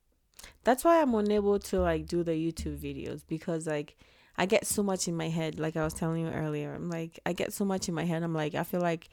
That's 0.65 0.83
why 0.85 1.01
I'm 1.03 1.15
unable 1.15 1.59
to 1.71 1.81
like 1.81 2.07
do 2.07 2.23
the 2.25 2.33
YouTube 2.33 2.79
videos 2.79 3.23
because 3.29 3.67
like 3.67 3.97
I 4.37 4.47
get 4.47 4.67
so 4.67 4.83
much 4.83 5.09
in 5.09 5.15
my 5.17 5.29
head. 5.29 5.61
Like 5.61 5.77
I 5.77 5.85
was 5.85 5.93
telling 5.95 6.23
you 6.25 6.31
earlier, 6.33 6.73
I'm 6.75 6.89
like 6.89 7.21
I 7.27 7.35
get 7.35 7.53
so 7.53 7.65
much 7.65 7.89
in 7.89 7.95
my 7.95 8.05
head. 8.05 8.23
I'm 8.23 8.35
like 8.35 8.55
I 8.55 8.65
feel 8.65 8.81
like 8.81 9.09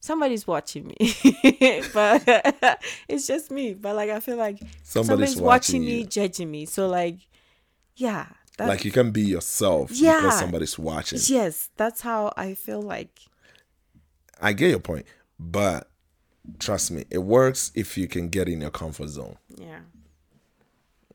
somebody's 0.00 0.46
watching 0.46 0.86
me, 0.86 0.96
but 1.94 2.22
it's 3.08 3.26
just 3.26 3.50
me. 3.50 3.74
But 3.74 3.96
like 3.96 4.10
I 4.10 4.20
feel 4.20 4.36
like 4.36 4.58
Somebody's 4.82 5.34
somebody's, 5.34 5.36
watching 5.36 5.80
watching, 5.82 5.84
me, 5.84 6.04
judging 6.04 6.50
me. 6.50 6.64
So 6.66 6.88
like, 6.88 7.18
yeah, 7.96 8.26
that's, 8.58 8.68
like 8.68 8.84
you 8.84 8.90
can 8.92 9.10
be 9.10 9.22
yourself 9.22 9.88
because 9.90 10.00
Yeah. 10.02 10.30
somebody's 10.30 10.78
watching 10.78 11.18
yes, 11.26 11.70
that's 11.76 12.00
how 12.02 12.32
I 12.36 12.54
feel 12.54 12.80
like. 12.82 13.10
i 14.40 14.52
get 14.52 14.70
your 14.70 14.78
point 14.80 15.06
but 15.38 15.88
trust 16.58 16.90
me 16.90 17.04
it 17.10 17.18
works 17.18 17.72
if 17.74 17.96
you 17.98 18.06
can 18.06 18.28
get 18.28 18.48
in 18.48 18.60
your 18.60 18.70
comfort 18.70 19.08
zone 19.08 19.36
Yeah, 19.56 19.80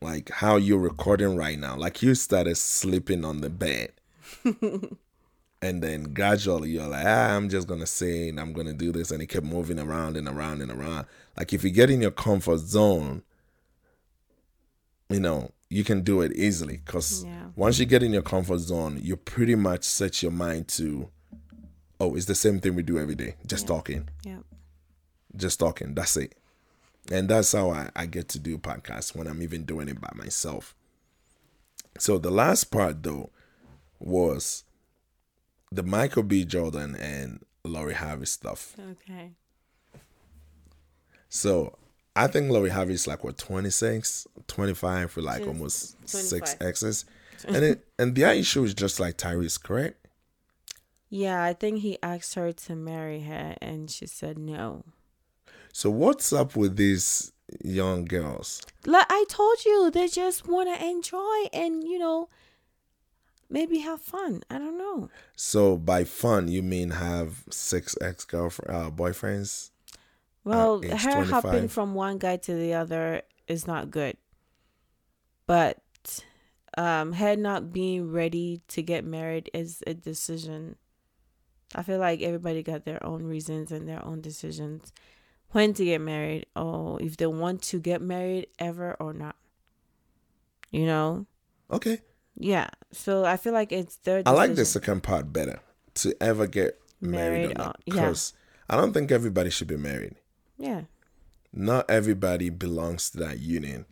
like 0.00 0.30
how 0.30 0.56
you're 0.56 0.78
recording 0.80 1.36
right 1.36 1.58
now. 1.58 1.76
Like 1.76 2.02
you 2.02 2.14
started 2.14 2.56
sleeping 2.56 3.24
on 3.24 3.40
the 3.40 3.48
bed. 3.50 3.92
and 5.62 5.80
then 5.82 6.12
gradually 6.12 6.70
you're 6.70 6.88
like, 6.88 7.04
ah, 7.06 7.34
I'm 7.36 7.48
just 7.48 7.68
gonna 7.68 7.86
say 7.86 8.28
I'm 8.28 8.52
gonna 8.52 8.72
do 8.74 8.92
this, 8.92 9.10
and 9.12 9.22
it 9.22 9.26
kept 9.28 9.46
moving 9.46 9.78
around 9.78 10.16
and 10.16 10.28
around 10.28 10.60
and 10.60 10.70
around. 10.70 11.06
Like 11.38 11.52
if 11.52 11.62
you 11.64 11.70
get 11.70 11.88
in 11.88 12.02
your 12.02 12.10
comfort 12.10 12.58
zone, 12.58 13.22
you 15.08 15.20
know, 15.20 15.52
you 15.70 15.84
can 15.84 16.02
do 16.02 16.20
it 16.20 16.32
easily. 16.34 16.80
Cause 16.84 17.24
Yeah. 17.24 17.46
once 17.56 17.78
you 17.78 17.86
get 17.86 18.02
in 18.02 18.12
your 18.12 18.22
comfort 18.22 18.58
zone, 18.58 18.98
you 19.00 19.16
pretty 19.16 19.54
much 19.54 19.84
set 19.84 20.22
your 20.22 20.32
mind 20.32 20.68
to, 20.68 21.08
oh, 22.00 22.14
it's 22.16 22.26
the 22.26 22.34
same 22.34 22.60
thing 22.60 22.74
we 22.74 22.82
do 22.82 22.98
every 22.98 23.14
day, 23.14 23.36
just 23.46 23.66
talking 23.66 24.08
yeah, 24.24 24.38
just 25.36 25.58
talking. 25.60 25.94
That's 25.94 26.16
it. 26.16 26.34
And 27.10 27.28
that's 27.28 27.52
how 27.52 27.70
I, 27.70 27.90
I 27.96 28.06
get 28.06 28.28
to 28.30 28.38
do 28.38 28.58
podcasts 28.58 29.14
when 29.14 29.26
I'm 29.26 29.42
even 29.42 29.64
doing 29.64 29.88
it 29.88 30.00
by 30.00 30.10
myself. 30.14 30.74
So 31.98 32.18
the 32.18 32.30
last 32.30 32.64
part 32.70 33.02
though 33.02 33.30
was 33.98 34.64
the 35.74 35.82
Michael 35.82 36.22
B. 36.22 36.44
Jordan 36.44 36.94
and 36.96 37.44
Lori 37.64 37.94
Harvey 37.94 38.26
stuff. 38.26 38.74
okay, 38.92 39.30
So 41.28 41.76
I 42.14 42.26
think 42.26 42.50
Lori 42.50 42.70
Harvey 42.70 42.94
is 42.94 43.06
like 43.06 43.24
what 43.24 43.38
26, 43.38 44.26
25 44.46 45.16
with 45.16 45.24
like 45.24 45.38
She's 45.38 45.46
almost 45.48 46.08
six 46.08 46.54
25. 46.54 46.68
exes. 46.68 47.04
And 47.48 47.56
it 47.64 47.84
and 47.98 48.14
their 48.14 48.32
issue 48.34 48.62
is 48.62 48.72
just 48.72 49.00
like 49.00 49.16
Tyrese, 49.18 49.60
correct? 49.60 50.06
yeah. 51.10 51.42
I 51.42 51.54
think 51.54 51.80
he 51.80 51.98
asked 52.00 52.34
her 52.36 52.52
to 52.52 52.76
marry 52.76 53.22
her, 53.22 53.56
and 53.60 53.90
she 53.90 54.06
said 54.06 54.38
no. 54.38 54.84
So 55.72 55.90
what's 55.90 56.32
up 56.32 56.54
with 56.54 56.76
these 56.76 57.32
young 57.64 58.04
girls? 58.04 58.62
Like 58.86 59.06
I 59.10 59.24
told 59.28 59.64
you, 59.64 59.90
they 59.90 60.06
just 60.06 60.46
want 60.46 60.68
to 60.72 60.86
enjoy 60.86 61.46
and 61.52 61.82
you 61.82 61.98
know, 61.98 62.28
maybe 63.52 63.78
have 63.78 64.00
fun. 64.00 64.42
I 64.50 64.58
don't 64.58 64.78
know. 64.78 65.10
So 65.36 65.76
by 65.76 66.04
fun 66.04 66.48
you 66.48 66.62
mean 66.62 66.90
have 66.90 67.44
six 67.50 67.96
ex 68.00 68.24
girlfriend 68.24 68.74
uh, 68.74 68.90
boyfriends? 68.90 69.70
Well, 70.44 70.80
age 70.82 71.02
her 71.02 71.24
25. 71.24 71.30
hopping 71.30 71.68
from 71.68 71.94
one 71.94 72.18
guy 72.18 72.36
to 72.38 72.54
the 72.54 72.74
other 72.74 73.22
is 73.46 73.66
not 73.66 73.90
good. 73.90 74.16
But 75.46 75.78
um 76.76 77.12
her 77.12 77.36
not 77.36 77.72
being 77.72 78.10
ready 78.10 78.62
to 78.68 78.82
get 78.82 79.04
married 79.04 79.50
is 79.52 79.82
a 79.86 79.94
decision. 79.94 80.76
I 81.74 81.82
feel 81.82 81.98
like 81.98 82.22
everybody 82.22 82.62
got 82.62 82.84
their 82.84 83.04
own 83.04 83.24
reasons 83.24 83.72
and 83.72 83.88
their 83.88 84.04
own 84.04 84.20
decisions 84.20 84.92
when 85.50 85.74
to 85.74 85.84
get 85.84 86.00
married 86.00 86.46
or 86.56 87.00
if 87.00 87.16
they 87.16 87.26
want 87.26 87.62
to 87.62 87.78
get 87.78 88.00
married 88.00 88.46
ever 88.58 88.96
or 88.98 89.12
not. 89.12 89.36
You 90.70 90.86
know? 90.86 91.26
Okay. 91.70 92.00
Yeah. 92.38 92.68
So 92.92 93.24
I 93.24 93.36
feel 93.36 93.52
like 93.52 93.72
it's 93.72 93.96
their 93.96 94.22
I 94.26 94.30
like 94.30 94.54
the 94.54 94.64
second 94.64 95.02
part 95.02 95.32
better. 95.32 95.60
To 95.96 96.14
ever 96.22 96.46
get 96.46 96.80
married, 97.00 97.48
Married 97.48 97.50
or 97.50 97.54
not. 97.64 97.80
yeah. 97.84 97.94
Because 97.94 98.32
I 98.70 98.76
don't 98.76 98.92
think 98.94 99.10
everybody 99.12 99.50
should 99.50 99.68
be 99.68 99.76
married. 99.76 100.14
Yeah. 100.58 100.82
Not 101.52 101.90
everybody 101.90 102.48
belongs 102.48 103.10
to 103.10 103.18
that 103.18 103.38
union. 103.40 103.84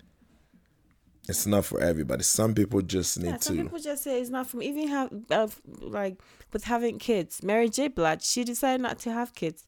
It's 1.29 1.47
not 1.47 1.67
for 1.67 1.81
everybody. 1.81 2.23
Some 2.23 2.55
people 2.55 2.81
just 2.81 3.19
need 3.21 3.29
Yeah, 3.29 3.37
some 3.39 3.57
to. 3.59 3.63
people 3.65 3.79
just 3.79 4.03
say 4.03 4.21
it's 4.21 4.31
not 4.31 4.47
from 4.47 4.63
even 4.63 4.89
have 4.89 5.11
uh, 5.31 5.49
like 5.81 6.19
with 6.53 6.65
having 6.65 6.99
kids. 6.99 7.43
Mary 7.43 7.69
J. 7.69 7.89
Blige, 7.89 8.23
she 8.25 8.43
decided 8.43 8.81
not 8.81 8.99
to 9.01 9.13
have 9.13 9.35
kids 9.35 9.67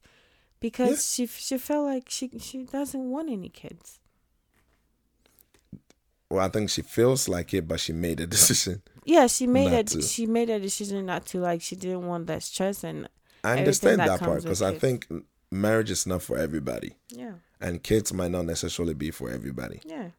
because 0.59 0.89
Yeah. 1.19 1.25
she 1.27 1.27
she 1.27 1.57
felt 1.59 1.85
like 1.85 2.09
she 2.09 2.31
she 2.39 2.63
doesn't 2.63 3.09
want 3.09 3.29
any 3.29 3.49
kids. 3.49 3.99
Well, 6.33 6.43
I 6.43 6.49
think 6.49 6.71
she 6.71 6.81
feels 6.81 7.29
like 7.29 7.53
it, 7.53 7.67
but 7.67 7.79
she 7.79 7.93
made 7.93 8.19
a 8.19 8.25
decision. 8.37 8.81
Yeah, 9.05 9.27
she 9.27 9.45
made 9.45 9.71
a 9.71 9.83
to. 9.83 10.01
she 10.01 10.25
made 10.25 10.49
a 10.49 10.59
decision 10.59 11.05
not 11.05 11.27
to 11.27 11.39
like 11.39 11.61
she 11.61 11.75
didn't 11.75 12.07
want 12.07 12.25
that 12.25 12.41
stress 12.41 12.83
and 12.83 13.07
I 13.43 13.59
understand 13.59 13.99
that 13.99 14.07
that, 14.07 14.19
part 14.19 14.41
because 14.41 14.63
I 14.63 14.73
think 14.75 15.05
marriage 15.51 15.91
is 15.91 16.07
not 16.07 16.23
for 16.23 16.35
everybody, 16.37 16.95
yeah 17.09 17.33
and 17.61 17.83
kids 17.83 18.11
might 18.13 18.31
not 18.31 18.45
necessarily 18.45 18.95
be 18.95 19.11
for 19.11 19.29
everybody. 19.29 19.79
yeah 19.85 20.09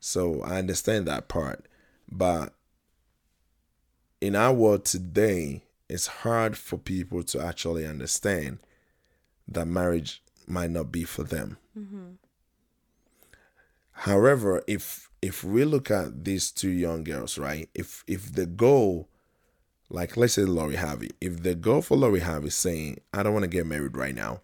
So 0.00 0.42
I 0.42 0.58
understand 0.58 1.06
that 1.06 1.28
part. 1.28 1.66
But 2.10 2.52
in 4.20 4.34
our 4.34 4.52
world 4.52 4.86
today, 4.86 5.62
it's 5.88 6.08
hard 6.08 6.56
for 6.58 6.78
people 6.78 7.22
to 7.22 7.40
actually 7.40 7.86
understand 7.86 8.58
that 9.46 9.66
marriage 9.66 10.20
might 10.48 10.70
not 10.70 10.90
be 10.90 11.04
for 11.04 11.22
them. 11.22 11.58
Mm-hmm. 11.78 12.08
However, 13.92 14.62
if 14.66 15.07
if 15.22 15.42
we 15.44 15.64
look 15.64 15.90
at 15.90 16.24
these 16.24 16.50
two 16.50 16.70
young 16.70 17.04
girls, 17.04 17.38
right? 17.38 17.68
If 17.74 18.04
if 18.06 18.32
the 18.32 18.46
goal, 18.46 19.08
like 19.90 20.16
let's 20.16 20.34
say 20.34 20.42
Lori 20.44 20.76
Harvey, 20.76 21.10
if 21.20 21.42
the 21.42 21.54
goal 21.54 21.82
for 21.82 21.96
Lori 21.96 22.20
Harvey 22.20 22.48
is 22.48 22.54
saying, 22.54 23.00
I 23.12 23.22
don't 23.22 23.32
want 23.32 23.44
to 23.44 23.48
get 23.50 23.66
married 23.66 23.96
right 23.96 24.14
now. 24.14 24.40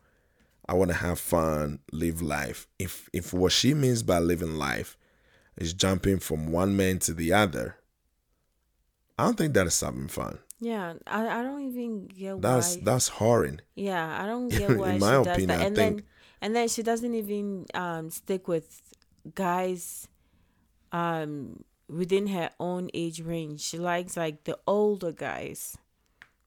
I 0.67 0.73
want 0.75 0.91
to 0.91 0.97
have 0.97 1.19
fun, 1.19 1.81
live 1.93 2.23
life. 2.23 2.67
If 2.79 3.09
if 3.13 3.33
what 3.35 3.53
she 3.53 3.75
means 3.75 4.03
by 4.03 4.19
living 4.19 4.57
life 4.57 4.97
is 5.57 5.75
jumping 5.75 6.19
from 6.21 6.51
one 6.51 6.75
man 6.77 6.99
to 7.01 7.13
the 7.13 7.33
other, 7.35 7.77
I 9.19 9.25
don't 9.27 9.37
think 9.37 9.55
that 9.55 9.67
is 9.67 9.75
something 9.75 10.09
fun. 10.09 10.39
yeah. 10.61 10.95
I, 11.07 11.29
I 11.41 11.43
don't 11.43 11.63
even 11.69 12.07
get 12.07 12.41
That's 12.41 12.77
why. 12.77 12.77
that's 12.77 12.77
that's 12.85 13.09
horrid. 13.09 13.63
Yeah, 13.75 14.23
I 14.23 14.27
don't 14.27 14.49
get 14.59 14.77
why 14.77 14.93
In 14.93 14.95
she 14.97 15.01
my 15.01 15.11
does 15.23 15.27
opinion, 15.27 15.49
that. 15.49 15.61
I 15.61 15.65
And 15.67 15.77
think- 15.77 15.97
then 15.99 16.05
and 16.41 16.57
then 16.57 16.69
she 16.69 16.83
doesn't 16.83 17.15
even 17.15 17.67
um 17.75 18.11
stick 18.11 18.49
with 18.49 18.81
guys 19.35 20.09
um 20.95 21.65
within 21.89 22.29
her 22.29 22.51
own 22.59 22.89
age 22.95 23.21
range. 23.21 23.61
She 23.61 23.79
likes 23.79 24.17
like 24.17 24.45
the 24.45 24.59
older 24.67 25.13
guys. 25.13 25.77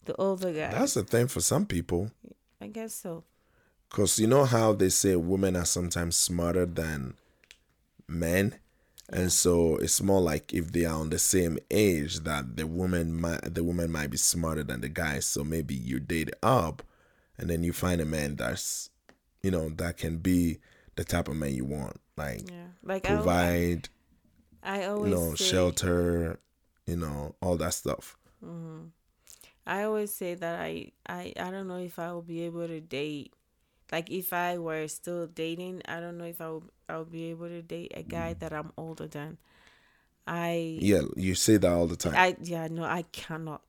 The 0.05 0.15
older 0.15 0.53
guys. 0.53 0.73
That's 0.73 0.93
the 0.95 1.03
thing 1.03 1.27
for 1.27 1.41
some 1.41 1.65
people. 1.65 2.11
I 2.61 2.67
guess 2.67 2.95
so. 2.95 3.23
Because 3.89 4.17
you 4.19 4.27
know 4.27 4.45
how 4.45 4.73
they 4.73 4.89
say 4.89 5.15
women 5.15 5.55
are 5.55 5.65
sometimes 5.65 6.15
smarter 6.15 6.65
than 6.65 7.15
men? 8.07 8.55
And 9.09 9.31
so 9.31 9.77
it's 9.77 10.01
more 10.01 10.19
like 10.19 10.53
if 10.53 10.71
they 10.71 10.83
are 10.85 10.99
on 10.99 11.09
the 11.09 11.19
same 11.19 11.57
age 11.71 12.21
that 12.21 12.57
the 12.57 12.67
woman 12.67 13.19
might 13.19 13.53
the 13.53 13.63
woman 13.63 13.91
might 13.91 14.09
be 14.09 14.17
smarter 14.17 14.63
than 14.63 14.81
the 14.81 14.89
guy. 14.89 15.19
So 15.19 15.43
maybe 15.43 15.75
you 15.75 15.99
date 15.99 16.31
up 16.41 16.83
and 17.37 17.49
then 17.49 17.63
you 17.63 17.73
find 17.73 18.01
a 18.01 18.05
man 18.05 18.35
that's 18.37 18.89
you 19.41 19.51
know, 19.51 19.69
that 19.69 19.97
can 19.97 20.17
be 20.17 20.57
the 20.95 21.03
type 21.03 21.27
of 21.27 21.35
man 21.35 21.53
you 21.53 21.65
want. 21.65 21.99
like 22.17 22.49
Yeah. 22.49 22.67
Like 22.83 23.03
provide, 23.03 23.89
I, 24.63 24.81
I 24.81 24.83
you 24.83 24.89
always 24.89 25.13
know, 25.13 25.35
say, 25.35 25.45
shelter, 25.45 26.39
you 26.85 26.97
know, 26.97 27.35
all 27.41 27.57
that 27.57 27.73
stuff. 27.73 28.17
Mm-hmm. 28.43 28.87
I 29.65 29.83
always 29.83 30.13
say 30.13 30.35
that 30.35 30.59
I, 30.59 30.91
I 31.07 31.33
I 31.37 31.51
don't 31.51 31.67
know 31.67 31.79
if 31.79 31.99
I 31.99 32.13
will 32.13 32.21
be 32.21 32.43
able 32.43 32.67
to 32.67 32.79
date. 32.79 33.33
Like 33.91 34.09
if 34.09 34.31
I 34.33 34.57
were 34.57 34.87
still 34.87 35.27
dating, 35.27 35.81
I 35.87 35.99
don't 35.99 36.17
know 36.17 36.25
if 36.25 36.39
I 36.39 36.47
will 36.47 36.63
I 36.87 36.97
will 36.97 37.05
be 37.05 37.25
able 37.25 37.49
to 37.49 37.61
date 37.61 37.91
a 37.95 38.03
guy 38.03 38.33
mm. 38.33 38.39
that 38.39 38.53
I'm 38.53 38.71
older 38.77 39.07
than. 39.07 39.37
I 40.25 40.77
Yeah, 40.81 41.03
you 41.15 41.35
say 41.35 41.57
that 41.57 41.71
all 41.71 41.87
the 41.87 41.95
time. 41.95 42.13
I 42.15 42.35
yeah 42.41 42.67
no 42.67 42.83
I 42.83 43.03
cannot. 43.11 43.61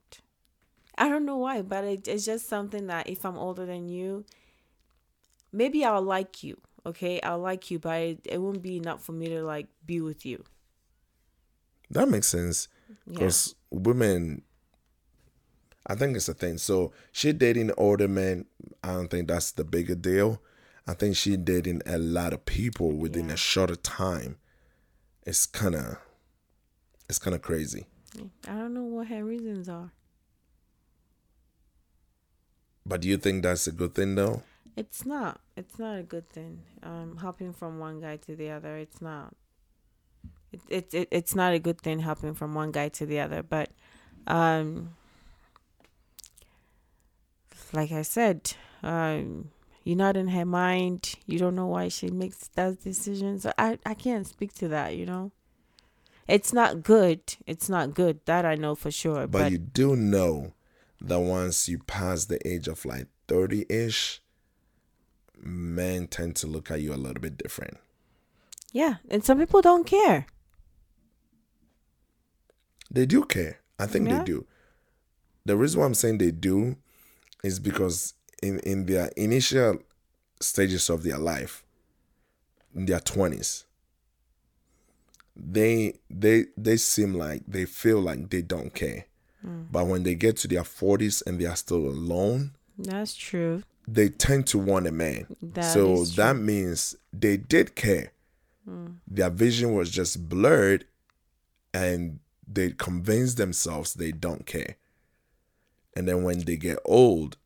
I 0.96 1.08
don't 1.08 1.24
know 1.24 1.36
why, 1.36 1.62
but 1.62 1.84
it, 1.84 2.08
it's 2.08 2.24
just 2.24 2.48
something 2.48 2.88
that 2.88 3.08
if 3.08 3.24
I'm 3.24 3.38
older 3.38 3.64
than 3.64 3.88
you, 3.88 4.24
maybe 5.52 5.84
I'll 5.84 6.02
like 6.02 6.42
you. 6.42 6.58
Okay, 6.84 7.20
I'll 7.20 7.38
like 7.38 7.70
you, 7.70 7.78
but 7.78 8.00
it, 8.00 8.20
it 8.24 8.38
won't 8.38 8.62
be 8.62 8.76
enough 8.76 9.04
for 9.04 9.12
me 9.12 9.28
to 9.28 9.42
like 9.42 9.66
be 9.84 10.00
with 10.00 10.26
you. 10.26 10.44
That 11.90 12.08
makes 12.08 12.28
sense 12.28 12.68
Yeah. 12.88 12.94
because 13.14 13.54
women. 13.70 14.42
I 15.90 15.94
think 15.94 16.16
it's 16.16 16.28
a 16.28 16.34
thing. 16.34 16.58
So 16.58 16.92
she 17.12 17.32
dating 17.32 17.70
older 17.78 18.08
men. 18.08 18.44
I 18.84 18.88
don't 18.92 19.08
think 19.08 19.26
that's 19.28 19.52
the 19.52 19.64
bigger 19.64 19.94
deal. 19.94 20.42
I 20.86 20.92
think 20.94 21.16
she 21.16 21.36
dating 21.38 21.80
a 21.86 21.96
lot 21.98 22.32
of 22.34 22.44
people 22.44 22.92
within 22.92 23.28
Yeah. 23.28 23.34
a 23.34 23.36
shorter 23.38 23.76
time. 23.76 24.36
It's 25.26 25.46
kind 25.46 25.74
of, 25.74 25.96
it's 27.08 27.18
kind 27.18 27.34
of 27.34 27.40
crazy. 27.42 27.86
I 28.46 28.52
don't 28.52 28.74
know 28.74 28.84
what 28.84 29.06
her 29.08 29.24
reasons 29.24 29.68
are. 29.68 29.92
But 32.84 33.02
do 33.02 33.08
you 33.08 33.16
think 33.18 33.42
that's 33.42 33.66
a 33.66 33.72
good 33.72 33.94
thing 33.94 34.14
though? 34.14 34.42
It's 34.76 35.04
not. 35.04 35.40
It's 35.56 35.78
not 35.78 35.98
a 35.98 36.02
good 36.02 36.28
thing. 36.28 36.62
Um, 36.82 37.16
hopping 37.16 37.52
from 37.52 37.78
one 37.78 38.00
guy 38.00 38.16
to 38.16 38.36
the 38.36 38.50
other. 38.50 38.76
It's 38.76 39.00
not. 39.02 39.34
It, 40.68 40.92
it, 40.92 40.94
it 40.94 41.08
it's 41.10 41.34
not 41.34 41.52
a 41.52 41.58
good 41.58 41.80
thing 41.80 42.00
hopping 42.00 42.34
from 42.34 42.54
one 42.54 42.72
guy 42.72 42.88
to 42.90 43.06
the 43.06 43.20
other. 43.20 43.42
But, 43.42 43.70
um, 44.26 44.96
like 47.72 47.92
I 47.92 48.02
said, 48.02 48.52
um, 48.82 49.50
you're 49.84 49.96
not 49.96 50.16
in 50.16 50.28
her 50.28 50.44
mind. 50.44 51.14
You 51.26 51.38
don't 51.38 51.54
know 51.54 51.66
why 51.66 51.88
she 51.88 52.08
makes 52.10 52.48
those 52.48 52.76
decisions. 52.76 53.46
I 53.56 53.78
I 53.84 53.94
can't 53.94 54.26
speak 54.26 54.54
to 54.54 54.68
that. 54.68 54.96
You 54.96 55.06
know. 55.06 55.32
It's 56.28 56.52
not 56.52 56.82
good. 56.82 57.20
It's 57.46 57.70
not 57.70 57.94
good. 57.94 58.20
That 58.26 58.44
I 58.44 58.54
know 58.54 58.74
for 58.74 58.90
sure. 58.90 59.26
But, 59.26 59.32
But, 59.32 59.52
you 59.52 59.56
do 59.58 59.96
know 59.96 60.52
that 61.00 61.20
once 61.20 61.70
you 61.70 61.78
pass 61.78 62.26
the 62.26 62.46
age 62.46 62.68
of 62.68 62.84
like 62.84 63.06
30 63.28 63.64
ish, 63.70 64.20
men 65.40 66.06
tend 66.06 66.36
to 66.36 66.46
look 66.46 66.70
at 66.70 66.82
you 66.82 66.92
a 66.92 66.96
little 66.96 67.20
bit 67.22 67.38
different. 67.38 67.78
yeah, 68.72 68.96
and 69.10 69.24
some 69.24 69.38
people 69.38 69.62
don't 69.62 69.86
care. 69.86 70.26
They 72.90 73.06
do 73.06 73.24
care. 73.24 73.58
I 73.78 73.86
think 73.86 74.08
Yeah. 74.08 74.18
they 74.18 74.24
do. 74.24 74.46
The 75.44 75.56
reason 75.56 75.80
why 75.80 75.86
I'm 75.86 75.94
saying 75.94 76.18
they 76.18 76.30
do 76.30 76.76
is 77.44 77.58
because 77.60 78.14
in, 78.42 78.58
in 78.60 78.86
their 78.86 79.08
initial 79.16 79.78
stages 80.40 80.90
of 80.90 81.02
their 81.02 81.18
life, 81.18 81.64
in 82.74 82.86
their 82.86 83.00
20s, 83.00 83.64
they 85.36 85.94
they 86.10 86.46
they 86.56 86.76
seem 86.76 87.14
like 87.14 87.42
they 87.46 87.64
feel 87.64 88.00
like 88.00 88.30
they 88.30 88.42
don't 88.42 88.74
care. 88.74 89.04
Hmm. 89.42 89.62
But 89.70 89.86
when 89.86 90.02
they 90.02 90.14
get 90.16 90.36
to 90.38 90.48
their 90.48 90.62
40s 90.64 91.22
and 91.26 91.40
they 91.40 91.44
are 91.46 91.54
still 91.56 91.86
alone, 91.86 92.52
That's 92.76 93.14
true. 93.14 93.62
they 93.86 94.08
tend 94.08 94.46
to 94.48 94.58
want 94.58 94.86
a 94.88 94.92
man. 94.92 95.26
That 95.40 95.62
so 95.72 96.04
that 96.04 96.36
means 96.36 96.96
they 97.12 97.36
did 97.36 97.76
care. 97.76 98.12
Hmm. 98.64 98.86
Their 99.06 99.30
vision 99.30 99.74
was 99.74 99.90
just 99.90 100.28
blurred 100.28 100.86
and 101.72 102.18
they 102.50 102.70
convince 102.70 103.34
themselves 103.34 103.94
they 103.94 104.12
don't 104.12 104.46
care. 104.46 104.76
And 105.96 106.06
then 106.08 106.22
when 106.22 106.40
they 106.40 106.56
get 106.56 106.78
old, 106.84 107.36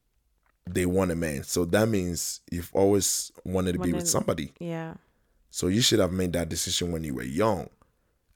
they 0.69 0.87
want 0.87 1.11
a 1.11 1.17
man. 1.17 1.43
So 1.43 1.65
that 1.67 1.89
means 1.89 2.41
you've 2.51 2.71
always 2.73 3.33
wanted 3.45 3.73
to 3.75 3.79
be 3.81 3.93
with 3.93 4.09
somebody. 4.09 4.53
Yeah. 4.61 4.95
So 5.51 5.67
you 5.69 5.81
should 5.81 5.99
have 5.99 6.13
made 6.13 6.33
that 6.35 6.49
decision 6.49 6.93
when 6.93 7.05
you 7.05 7.15
were 7.15 7.23
young 7.25 7.69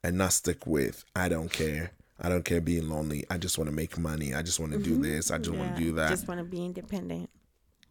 and 0.03 0.19
not 0.19 0.33
stick 0.33 0.67
with 0.67 1.05
I 1.15 1.29
don't 1.29 1.51
care. 1.53 1.93
I 2.21 2.29
don't 2.31 2.45
care 2.45 2.61
being 2.63 2.89
lonely. 2.89 3.25
I 3.31 3.37
just 3.39 3.59
want 3.59 3.69
to 3.69 3.77
make 3.77 3.99
money. 3.99 4.35
I 4.35 4.43
just 4.43 4.59
want 4.59 4.73
to 4.73 4.79
do 4.79 4.97
this. 5.01 5.31
I 5.31 5.39
just 5.39 5.51
want 5.51 5.71
Mm-hmm. 5.73 5.79
to 5.79 5.85
do 5.85 5.93
that 5.93 6.07
I 6.07 6.11
Just 6.11 6.29
want 6.29 6.39
to 6.39 6.45
be 6.45 6.65
independent. 6.65 7.29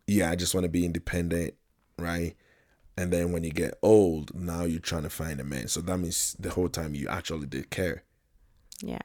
yeah, 0.07 0.31
I 0.31 0.35
just 0.35 0.53
want 0.55 0.63
to 0.65 0.69
be 0.69 0.83
independent, 0.85 1.53
right? 1.99 2.35
And 2.97 3.11
then 3.13 3.31
when 3.33 3.43
you 3.43 3.51
get 3.51 3.77
old, 3.83 4.33
now 4.33 4.63
you're 4.63 4.79
trying 4.79 5.03
to 5.03 5.09
find 5.09 5.39
a 5.39 5.43
man. 5.43 5.67
So 5.67 5.81
that 5.81 5.97
means 5.97 6.35
the 6.39 6.49
whole 6.49 6.69
time 6.69 6.95
you 6.95 7.07
actually 7.07 7.45
did 7.47 7.69
care. 7.69 8.03
Yeah. 8.81 8.99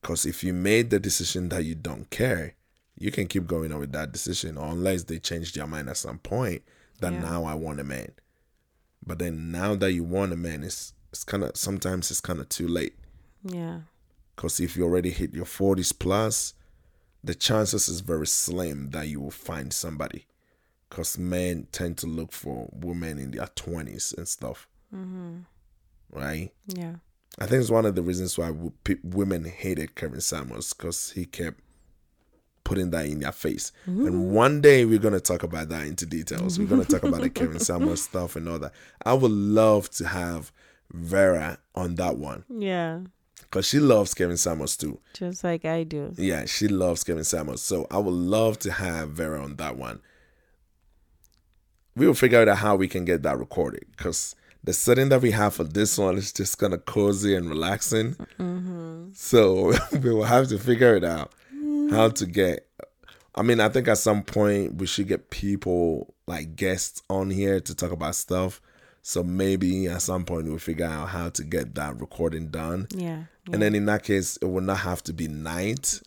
Because 0.00 0.26
if 0.26 0.44
you 0.44 0.52
made 0.52 0.90
the 0.90 0.98
decision 1.00 1.48
that 1.50 1.64
you 1.64 1.74
don't 1.74 2.08
care, 2.10 2.54
you 2.96 3.10
can 3.10 3.26
keep 3.26 3.46
going 3.46 3.72
on 3.72 3.80
with 3.80 3.92
that 3.92 4.12
decision, 4.12 4.56
or 4.58 4.70
unless 4.70 5.04
they 5.04 5.18
change 5.18 5.52
their 5.52 5.66
mind 5.66 5.88
at 5.88 5.96
some 5.96 6.18
point 6.18 6.62
that 7.00 7.12
Yeah. 7.12 7.20
now 7.20 7.44
I 7.44 7.54
want 7.54 7.80
a 7.80 7.84
man. 7.84 8.12
But 9.04 9.18
then 9.18 9.50
now 9.50 9.74
that 9.74 9.92
you 9.92 10.04
want 10.04 10.32
a 10.32 10.36
man, 10.36 10.62
it's 10.62 10.92
it's 11.10 11.24
kind 11.24 11.44
of 11.44 11.56
sometimes 11.56 12.10
it's 12.10 12.20
kind 12.20 12.40
of 12.40 12.48
too 12.48 12.66
late. 12.66 12.96
Yeah. 13.44 13.80
Because 14.34 14.58
if 14.58 14.76
you 14.76 14.82
already 14.84 15.10
hit 15.10 15.32
your 15.32 15.44
40s 15.44 15.92
plus, 15.96 16.54
the 17.22 17.36
chances 17.36 17.88
is 17.88 18.00
very 18.00 18.26
slim 18.26 18.90
that 18.90 19.06
you 19.06 19.20
will 19.20 19.30
find 19.30 19.72
somebody. 19.72 20.26
Because 20.90 21.16
men 21.16 21.68
tend 21.70 21.98
to 21.98 22.06
look 22.08 22.32
for 22.32 22.68
women 22.72 23.18
in 23.18 23.30
their 23.30 23.46
20s 23.46 24.12
and 24.18 24.26
stuff. 24.26 24.68
Mm-hmm. 24.92 25.40
Right? 26.10 26.52
Yeah. 26.66 26.96
I 27.38 27.46
think 27.46 27.60
it's 27.60 27.70
one 27.70 27.84
of 27.86 27.94
the 27.94 28.02
reasons 28.02 28.38
why 28.38 28.52
women 29.02 29.44
hated 29.44 29.94
Kevin 29.96 30.20
Samuels 30.20 30.72
because 30.72 31.10
he 31.10 31.24
kept 31.24 31.60
putting 32.62 32.90
that 32.90 33.06
in 33.06 33.20
their 33.20 33.32
face. 33.32 33.72
And 33.86 34.08
mm. 34.08 34.28
one 34.30 34.60
day 34.60 34.84
we're 34.84 34.98
going 34.98 35.14
to 35.14 35.20
talk 35.20 35.42
about 35.42 35.68
that 35.68 35.86
into 35.86 36.06
details. 36.06 36.58
We're 36.58 36.66
going 36.66 36.84
to 36.84 36.90
talk 36.90 37.02
about 37.02 37.20
the 37.20 37.30
Kevin 37.30 37.58
Samuels 37.60 38.02
stuff 38.02 38.36
and 38.36 38.48
all 38.48 38.58
that. 38.58 38.72
I 39.04 39.12
would 39.14 39.30
love 39.30 39.90
to 39.90 40.06
have 40.06 40.52
Vera 40.92 41.58
on 41.74 41.96
that 41.96 42.16
one 42.16 42.44
Yeah. 42.48 43.00
because 43.42 43.66
she 43.66 43.80
loves 43.80 44.14
Kevin 44.14 44.36
Samuels 44.36 44.76
too. 44.76 45.00
Just 45.12 45.44
like 45.44 45.64
I 45.64 45.82
do. 45.82 46.14
Yeah, 46.16 46.46
she 46.46 46.68
loves 46.68 47.04
Kevin 47.04 47.24
Samuels. 47.24 47.62
So 47.62 47.86
I 47.90 47.98
would 47.98 48.14
love 48.14 48.58
to 48.60 48.72
have 48.72 49.10
Vera 49.10 49.42
on 49.42 49.56
that 49.56 49.76
one. 49.76 50.00
We 51.96 52.06
will 52.06 52.14
figure 52.14 52.48
out 52.48 52.58
how 52.58 52.76
we 52.76 52.88
can 52.88 53.04
get 53.04 53.22
that 53.22 53.38
recorded 53.38 53.84
because 53.96 54.34
the 54.64 54.72
setting 54.72 55.10
that 55.10 55.20
we 55.20 55.30
have 55.30 55.54
for 55.54 55.64
this 55.64 55.98
one 55.98 56.16
is 56.16 56.32
just 56.32 56.58
kind 56.58 56.72
of 56.72 56.84
cozy 56.86 57.36
and 57.36 57.48
relaxing. 57.48 58.14
Mm-hmm. 58.38 59.10
So 59.12 59.74
we 59.92 60.12
will 60.12 60.24
have 60.24 60.48
to 60.48 60.58
figure 60.58 60.96
it 60.96 61.04
out 61.04 61.32
how 61.90 62.08
to 62.08 62.26
get. 62.26 62.66
I 63.34 63.42
mean, 63.42 63.60
I 63.60 63.68
think 63.68 63.88
at 63.88 63.98
some 63.98 64.22
point 64.22 64.76
we 64.76 64.86
should 64.86 65.08
get 65.08 65.30
people 65.30 66.14
like 66.26 66.56
guests 66.56 67.02
on 67.10 67.30
here 67.30 67.60
to 67.60 67.74
talk 67.74 67.92
about 67.92 68.14
stuff. 68.14 68.60
So 69.02 69.22
maybe 69.22 69.86
at 69.86 70.00
some 70.00 70.24
point 70.24 70.46
we'll 70.46 70.58
figure 70.58 70.86
out 70.86 71.10
how 71.10 71.28
to 71.28 71.44
get 71.44 71.74
that 71.74 72.00
recording 72.00 72.48
done. 72.48 72.86
Yeah. 72.90 73.24
And 73.52 73.60
then 73.60 73.74
in 73.74 73.84
that 73.86 74.02
case, 74.02 74.38
it 74.38 74.46
will 74.46 74.62
not 74.62 74.78
have 74.78 75.02
to 75.02 75.12
be 75.12 75.28
night 75.28 76.00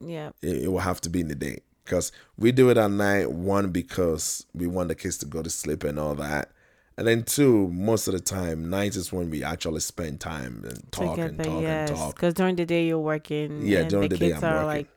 yeah. 0.00 0.30
it, 0.42 0.64
it 0.64 0.68
will 0.68 0.80
have 0.80 1.00
to 1.02 1.08
be 1.10 1.20
in 1.20 1.28
the 1.28 1.34
day 1.34 1.60
because 1.84 2.12
we 2.36 2.52
do 2.52 2.68
it 2.68 2.76
at 2.76 2.90
night 2.90 3.30
one 3.30 3.70
because 3.70 4.44
we 4.54 4.66
want 4.66 4.88
the 4.88 4.94
kids 4.94 5.16
to 5.18 5.26
go 5.26 5.42
to 5.42 5.50
sleep 5.50 5.84
and 5.84 5.98
all 5.98 6.14
that 6.14 6.50
and 6.96 7.06
then 7.06 7.22
two 7.24 7.68
most 7.68 8.06
of 8.08 8.14
the 8.14 8.20
time 8.20 8.70
night 8.70 8.94
is 8.96 9.12
when 9.12 9.30
we 9.30 9.42
actually 9.42 9.80
spend 9.80 10.20
time 10.20 10.62
and 10.66 10.92
talk 10.92 11.18
and 11.18 11.42
talk 11.42 11.62
yes. 11.62 11.90
and 11.90 11.98
talk 11.98 12.14
Because 12.14 12.34
during 12.34 12.56
the 12.56 12.64
day 12.66 12.86
you're 12.86 12.98
working. 12.98 13.66
Yeah, 13.66 13.80
and 13.80 13.90
during 13.90 14.08
the 14.08 14.16
the 14.16 14.18
day 14.20 14.30
kids 14.32 14.42
I'm 14.42 14.52
are 14.52 14.54
working. 14.56 14.66
like 14.66 14.88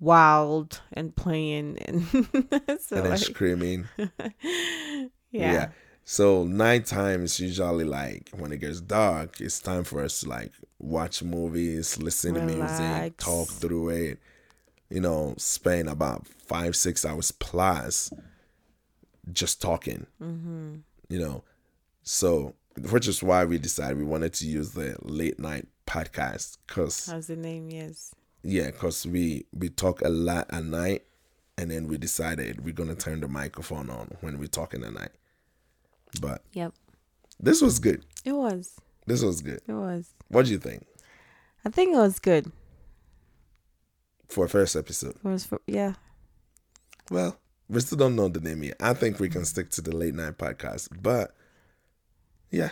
wild 0.00 0.80
and 0.92 1.14
playing 1.14 1.76
and 1.86 2.04
so 2.80 2.96
and 2.96 3.10
like, 3.10 3.18
screaming 3.18 3.88
yeah. 5.32 5.70
so 6.04 6.44
nighttime 6.44 7.24
is 7.24 7.40
usually 7.40 7.84
like 7.84 8.30
when 8.36 8.52
it 8.52 8.58
gets 8.58 8.80
dark 8.80 9.40
it's 9.40 9.60
time 9.60 9.82
for 9.82 10.00
us 10.02 10.20
to 10.20 10.28
like 10.28 10.52
watch 10.78 11.22
movies 11.24 11.98
listen 11.98 12.34
to 12.34 12.42
music 12.42 13.16
talk 13.16 13.48
through 13.48 13.88
it 13.88 14.20
you 14.88 15.00
know 15.00 15.34
spend 15.36 15.88
about 15.88 16.26
five 16.28 16.76
six 16.76 17.04
hours 17.04 17.32
plus 17.32 18.12
just 19.32 19.60
talking 19.60 20.06
Mm-hmm. 20.22 20.76
You 21.08 21.18
know 21.18 21.42
so 22.02 22.54
which 22.90 23.08
is 23.08 23.22
why 23.22 23.44
we 23.44 23.58
decided 23.58 23.98
we 23.98 24.04
wanted 24.04 24.32
to 24.32 24.46
use 24.46 24.72
the 24.72 24.96
late 25.02 25.38
night 25.38 25.66
podcast 25.86 26.58
because 26.66 27.06
How's 27.06 27.26
the 27.26 27.36
name? 27.36 27.70
Yes. 27.70 28.14
yeah 28.42 28.66
because 28.70 29.06
we 29.06 29.46
we 29.52 29.68
talk 29.68 30.00
a 30.02 30.08
lot 30.08 30.46
at 30.50 30.64
night 30.64 31.04
and 31.56 31.70
then 31.70 31.88
we 31.88 31.98
decided 31.98 32.64
we're 32.64 32.72
gonna 32.74 32.94
turn 32.94 33.20
the 33.20 33.28
microphone 33.28 33.90
on 33.90 34.08
when 34.20 34.38
we're 34.38 34.46
talking 34.46 34.84
at 34.84 34.92
night 34.92 35.10
but 36.20 36.42
Yep. 36.52 36.72
this 37.40 37.60
was 37.60 37.78
good 37.78 38.04
It 38.24 38.32
was. 38.32 38.76
this 39.06 39.22
was 39.22 39.40
good 39.40 39.60
It 39.66 39.72
was. 39.72 40.10
what 40.28 40.44
do 40.46 40.52
you 40.52 40.58
think 40.58 40.86
I 41.64 41.70
think 41.70 41.94
it 41.94 41.98
was 41.98 42.18
good. 42.18 42.52
for 44.28 44.44
a 44.44 44.48
first 44.48 44.76
episode 44.76 45.16
It 45.16 45.24
was 45.28 45.44
for, 45.46 45.60
yeah. 45.66 45.94
well 47.10 47.36
we 47.68 47.80
still 47.80 47.98
don't 47.98 48.16
know 48.16 48.28
the 48.28 48.40
name 48.40 48.62
yet 48.62 48.76
i 48.80 48.92
think 48.94 49.20
we 49.20 49.28
can 49.28 49.44
stick 49.44 49.70
to 49.70 49.80
the 49.80 49.94
late 49.94 50.14
night 50.14 50.38
podcast 50.38 50.88
but 51.02 51.34
Yeah, 52.50 52.70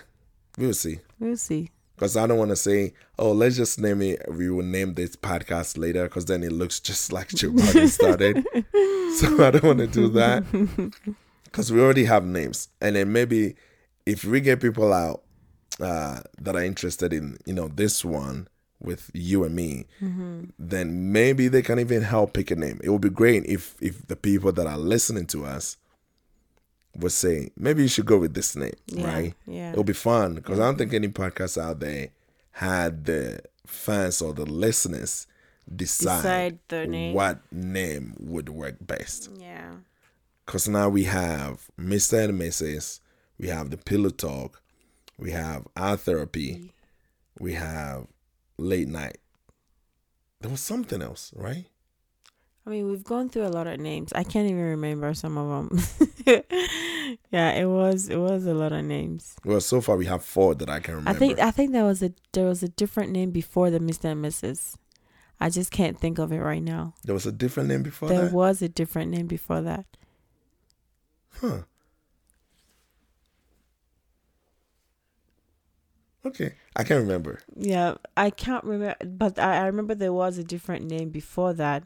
we'll 0.57 0.73
see. 0.75 1.01
We'll 1.21 1.37
see. 1.37 1.71
Because 1.95 2.17
I 2.17 2.27
don't 2.27 2.39
want 2.39 2.51
to 2.51 2.57
say, 2.57 2.93
oh, 3.19 3.33
let's 3.33 3.57
just 3.57 3.79
name 3.79 4.03
it. 4.03 4.23
We 4.31 4.51
will 4.51 4.65
name 4.65 4.95
this 4.95 5.17
podcast 5.17 5.79
later 5.79 6.05
because 6.05 6.27
then 6.27 6.43
it 6.43 6.53
looks 6.53 6.81
just 6.81 7.13
like 7.13 7.29
Joe 7.41 7.51
Biden 7.51 7.89
started. 7.89 8.45
so 9.19 9.45
I 9.47 9.51
don't 9.51 9.65
want 9.65 9.79
to 9.81 9.87
do 9.87 10.09
that 10.11 10.45
because 11.45 11.73
we 11.73 11.81
already 11.81 12.05
have 12.05 12.25
names. 12.25 12.69
And 12.81 12.97
then 12.97 13.13
maybe 13.13 13.57
if 14.07 14.25
we 14.25 14.41
get 14.41 14.61
people 14.61 14.93
out 14.93 15.23
uh, 15.81 16.21
that 16.39 16.57
are 16.57 16.65
interested 16.65 17.13
in, 17.13 17.39
you 17.47 17.55
know, 17.55 17.69
this 17.69 18.05
one 18.05 18.49
with 18.81 19.11
you 19.15 19.45
and 19.45 19.55
me, 19.55 19.87
mm-hmm. 20.01 20.45
then 20.59 21.13
maybe 21.13 21.49
they 21.49 21.63
can 21.63 21.79
even 21.79 22.03
help 22.03 22.35
pick 22.35 22.51
a 22.51 22.57
name. 22.57 22.81
It 22.83 22.91
would 22.91 23.01
be 23.01 23.11
great 23.11 23.45
if 23.47 23.75
if 23.81 24.07
the 24.07 24.17
people 24.17 24.53
that 24.53 24.67
are 24.67 24.79
listening 24.79 25.27
to 25.29 25.45
us 25.47 25.77
would 26.97 27.13
say, 27.13 27.51
maybe 27.57 27.83
you 27.83 27.89
should 27.89 28.07
go 28.07 28.19
with 28.19 28.35
this 28.35 28.57
name, 28.57 28.75
Yeah, 28.87 29.07
right? 29.07 29.35
yeah. 29.47 29.73
It'll 29.73 29.85
be 29.85 29.93
fun 29.93 30.35
because 30.35 30.59
I 30.59 30.65
don't 30.65 30.79
think 30.79 30.91
mm-hmm. 30.93 31.05
any 31.05 31.09
podcast 31.09 31.61
out 31.61 31.81
there 31.81 32.09
had 32.53 33.05
the 33.05 33.41
fans 33.67 34.23
or 34.23 34.33
the 34.33 34.47
listeners 34.47 35.27
decide, 35.75 36.23
Decide 36.23 36.59
the 36.69 36.87
name. 36.87 37.15
what 37.15 37.41
name 37.53 38.15
would 38.19 38.49
work 38.49 38.77
best. 38.81 39.31
Yeah. 39.39 39.73
Because 40.45 40.69
now 40.69 40.89
we 40.89 41.05
have 41.05 41.69
Mr. 41.79 42.29
and 42.29 42.41
Mrs., 42.41 43.01
we 43.39 43.49
have 43.49 43.71
the 43.71 43.77
Pillow 43.77 44.11
Talk, 44.11 44.63
we 45.19 45.33
have 45.33 45.67
Our 45.77 45.97
Therapy, 45.97 46.55
mm-hmm. 46.55 47.45
we 47.45 47.55
have 47.55 48.07
Late 48.59 48.89
Night. 48.89 49.19
There 50.41 50.51
was 50.51 50.61
something 50.61 51.03
else, 51.03 51.33
right? 51.35 51.67
I 52.67 52.71
mean, 52.71 52.89
we've 52.89 53.05
gone 53.05 53.29
through 53.29 53.47
a 53.47 53.49
lot 53.49 53.69
of 53.69 53.79
names. 53.79 54.13
I 54.13 54.25
can't 54.25 54.51
even 54.51 54.63
remember 54.63 55.15
some 55.15 55.39
of 55.39 55.69
them. 55.69 55.81
yeah, 57.31 57.53
it 57.53 57.67
was 57.67 58.09
it 58.09 58.17
was 58.17 58.45
a 58.45 58.55
lot 58.55 58.73
of 58.73 58.85
names. 58.85 59.37
Well, 59.45 59.61
so 59.61 59.81
far 59.81 59.97
we 59.97 60.07
have 60.07 60.25
four 60.25 60.57
that 60.57 60.69
I 60.69 60.81
can 60.81 60.97
remember. 60.97 61.11
I 61.11 61.19
think 61.19 61.39
I 61.39 61.51
think 61.53 61.71
there 61.73 61.85
was 61.85 62.03
a 62.03 62.13
there 62.33 62.47
was 62.47 62.65
a 62.65 62.69
different 62.69 63.13
name 63.13 63.31
before 63.31 63.71
the 63.71 63.79
Mr. 63.79 64.07
and 64.11 64.25
Mrs. 64.25 64.75
I 65.39 65.49
just 65.49 65.71
can't 65.71 65.99
think 65.99 66.19
of 66.19 66.33
it 66.33 66.39
right 66.39 66.63
now. 66.63 66.95
there 67.05 67.15
was 67.15 67.27
a 67.27 67.33
different 67.33 67.69
name 67.69 67.83
before 67.83 68.09
there 68.09 68.25
that. 68.25 68.33
was 68.33 68.63
a 68.63 68.69
different 68.69 69.11
name 69.13 69.27
before 69.27 69.61
that. 69.61 69.85
Huh. 71.41 71.63
Okay, 76.25 76.55
I 76.77 76.85
can't 76.85 77.01
remember. 77.01 77.41
Yeah, 77.57 77.95
I 78.17 78.29
can't 78.31 78.63
remember, 78.65 78.97
but 79.05 79.39
I, 79.39 79.63
I 79.63 79.67
remember 79.67 79.95
there 79.95 80.13
was 80.13 80.37
a 80.39 80.45
different 80.45 80.85
name 80.85 81.09
before 81.09 81.53
that. 81.55 81.85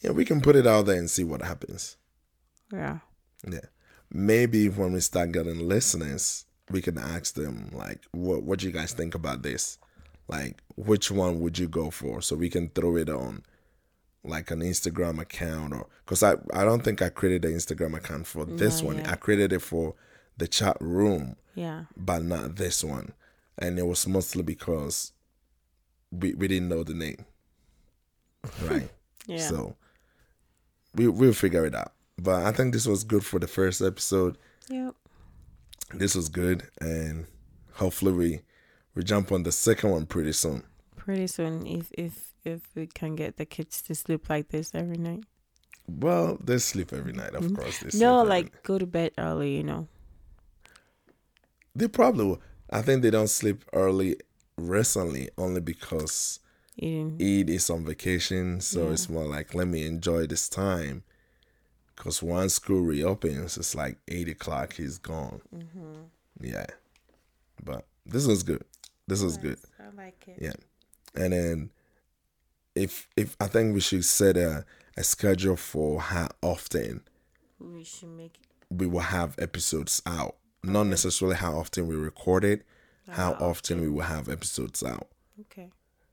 Yeah, 0.00 0.10
we 0.10 0.24
can 0.24 0.40
put 0.40 0.56
it 0.56 0.66
out 0.66 0.86
there 0.86 0.98
and 0.98 1.08
see 1.10 1.24
what 1.24 1.42
happens. 1.42 1.96
Yeah. 2.72 2.98
Yeah. 3.48 3.60
Maybe 4.10 4.68
when 4.68 4.92
we 4.92 5.00
start 5.00 5.32
getting 5.32 5.68
listeners, 5.68 6.46
we 6.70 6.82
can 6.82 6.98
ask 6.98 7.34
them 7.34 7.70
like 7.72 8.00
what 8.12 8.42
what 8.42 8.58
do 8.58 8.66
you 8.66 8.72
guys 8.72 8.92
think 8.92 9.14
about 9.14 9.42
this? 9.42 9.78
Like 10.28 10.62
which 10.76 11.10
one 11.10 11.40
would 11.40 11.58
you 11.58 11.68
go 11.68 11.90
for 11.90 12.22
so 12.22 12.36
we 12.36 12.50
can 12.50 12.68
throw 12.70 12.96
it 12.96 13.08
on 13.08 13.42
like 14.24 14.50
an 14.50 14.60
Instagram 14.60 15.20
account 15.20 15.72
or 15.74 15.86
cuz 16.06 16.22
I 16.22 16.34
I 16.52 16.64
don't 16.64 16.82
think 16.82 17.02
I 17.02 17.08
created 17.08 17.44
an 17.44 17.56
Instagram 17.56 17.96
account 17.96 18.26
for 18.26 18.44
this 18.44 18.80
No, 18.82 18.88
one. 18.88 18.98
yeah. 18.98 19.12
I 19.12 19.16
created 19.16 19.52
it 19.52 19.60
for 19.62 19.94
the 20.36 20.48
chat 20.48 20.76
room, 20.80 21.36
Yeah. 21.54 21.84
but 21.96 22.22
not 22.24 22.56
this 22.56 22.82
one. 22.82 23.12
And 23.60 23.78
it 23.78 23.86
was 23.86 24.06
mostly 24.06 24.42
because 24.42 25.12
we 26.10 26.34
we 26.34 26.48
didn't 26.48 26.68
know 26.68 26.82
the 26.82 26.94
name. 26.94 27.24
Right? 28.62 28.88
Yeah. 29.26 29.46
So 29.48 29.76
we 30.94 31.06
we'll 31.06 31.34
figure 31.34 31.64
it 31.66 31.74
out. 31.74 31.92
But 32.18 32.46
I 32.46 32.52
think 32.52 32.72
this 32.72 32.86
was 32.86 33.04
good 33.04 33.24
for 33.24 33.38
the 33.38 33.46
first 33.46 33.80
episode. 33.80 34.38
Yep. 34.68 34.94
This 35.94 36.14
was 36.14 36.28
good, 36.28 36.64
and 36.80 37.26
hopefully 37.74 38.12
we 38.12 38.40
we 38.94 39.04
jump 39.04 39.30
on 39.30 39.42
the 39.42 39.52
second 39.52 39.90
one 39.90 40.06
pretty 40.06 40.32
soon. 40.32 40.64
Pretty 40.96 41.26
soon, 41.26 41.66
if 41.66 41.92
if 41.96 42.32
if 42.44 42.60
we 42.74 42.86
can 42.86 43.14
get 43.14 43.36
the 43.36 43.44
kids 43.44 43.82
to 43.82 43.94
sleep 43.94 44.28
like 44.28 44.48
this 44.48 44.72
every 44.74 44.96
night. 44.96 45.24
Well, 45.86 46.38
they 46.42 46.58
sleep 46.58 46.92
every 46.92 47.12
night, 47.12 47.34
of 47.34 47.44
mm. 47.44 47.56
course. 47.56 47.80
They 47.80 47.98
No, 47.98 48.22
like 48.22 48.52
night. 48.52 48.62
go 48.62 48.78
to 48.78 48.86
bed 48.86 49.12
early. 49.18 49.56
You 49.56 49.64
know. 49.64 49.88
they 51.74 51.88
probably. 51.88 52.24
Will. 52.26 52.40
I 52.70 52.82
think 52.82 53.02
they 53.02 53.10
don't 53.10 53.28
sleep 53.28 53.64
early 53.72 54.16
recently, 54.56 55.30
only 55.36 55.60
because 55.60 56.38
Eating. 56.76 57.16
Eid 57.20 57.50
is 57.50 57.68
on 57.68 57.84
vacation, 57.84 58.60
so 58.60 58.86
Yeah. 58.86 58.92
it's 58.92 59.08
more 59.08 59.24
like 59.26 59.54
let 59.54 59.68
me 59.68 59.84
enjoy 59.86 60.26
this 60.26 60.48
time. 60.48 61.02
Cause 61.96 62.22
once 62.22 62.54
school 62.54 62.80
reopens, 62.80 63.58
it's 63.58 63.74
like 63.74 63.98
eight 64.08 64.28
o'clock. 64.28 64.74
He's 64.74 64.96
gone. 64.96 65.42
Mm-hmm. 65.54 66.02
Yeah, 66.42 66.66
but 67.62 67.84
this 68.06 68.26
was 68.26 68.42
good. 68.42 68.64
This 69.06 69.20
was 69.22 69.36
good. 69.36 69.58
I 69.78 69.94
like 69.94 70.24
it. 70.28 70.38
Yeah. 70.40 70.52
And 71.14 71.32
then 71.34 71.70
if 72.74 73.08
if 73.16 73.36
I 73.40 73.48
think 73.48 73.74
we 73.74 73.80
should 73.80 74.04
set 74.06 74.36
a, 74.38 74.64
a 74.96 75.02
schedule 75.04 75.56
for 75.56 76.00
how 76.00 76.28
often 76.40 77.02
We 77.58 77.84
should 77.84 78.08
make 78.16 78.36
it. 78.40 78.46
we 78.74 78.86
will 78.86 79.00
have 79.00 79.34
episodes 79.38 80.00
out. 80.06 80.36
Not 80.62 80.84
necessarily 80.84 81.36
how 81.36 81.56
often 81.56 81.86
we 81.86 81.94
record 81.94 82.44
it, 82.44 82.62
how 83.08 83.36
ah, 83.40 83.44
often 83.44 83.80
we 83.80 83.88
will 83.88 84.02
have 84.02 84.28
episodes 84.28 84.82
out. 84.82 85.08
Okay. 85.40 85.70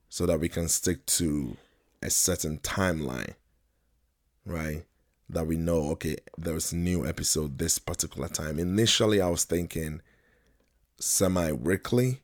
So 0.10 0.26
that 0.26 0.40
we 0.40 0.50
can 0.50 0.68
stick 0.70 1.06
to 1.08 1.58
a 2.02 2.10
certain 2.10 2.60
timeline. 2.60 3.34
Right? 4.46 4.86
That 5.30 5.48
we 5.48 5.58
know, 5.58 5.90
okay, 5.92 6.18
there's 6.38 6.72
a 6.72 6.78
new 6.78 7.06
episode 7.06 7.58
this 7.58 7.78
particular 7.78 8.30
time. 8.30 8.60
Initially 8.60 9.20
I 9.20 9.30
was 9.30 9.44
thinking 9.44 10.02
semi 11.00 11.52
weekly. 11.52 12.22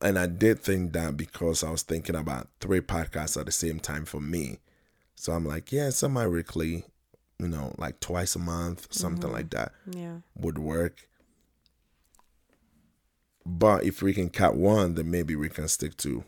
And 0.00 0.18
I 0.18 0.26
did 0.26 0.60
think 0.60 0.92
that 0.92 1.16
because 1.16 1.62
I 1.62 1.70
was 1.70 1.82
thinking 1.82 2.16
about 2.16 2.48
three 2.60 2.80
podcasts 2.80 3.38
at 3.38 3.46
the 3.46 3.52
same 3.52 3.78
time 3.78 4.04
for 4.04 4.20
me. 4.20 4.58
So 5.14 5.32
I'm 5.32 5.46
like, 5.46 5.70
yeah, 5.70 5.90
semi 5.90 6.26
weekly, 6.26 6.84
you 7.42 7.48
know, 7.48 7.74
like 7.76 8.00
twice 8.00 8.36
a 8.36 8.38
month, 8.38 8.88
something 8.92 9.30
like 9.30 9.50
that 9.50 9.72
Yeah. 9.90 10.18
would 10.36 10.58
work. 10.58 11.08
But 13.44 13.84
if 13.84 14.02
we 14.02 14.14
can 14.14 14.30
cut 14.30 14.54
one, 14.54 14.94
then 14.94 15.10
maybe 15.10 15.34
we 15.34 15.48
can 15.48 15.66
stick 15.68 15.96
to 15.98 16.24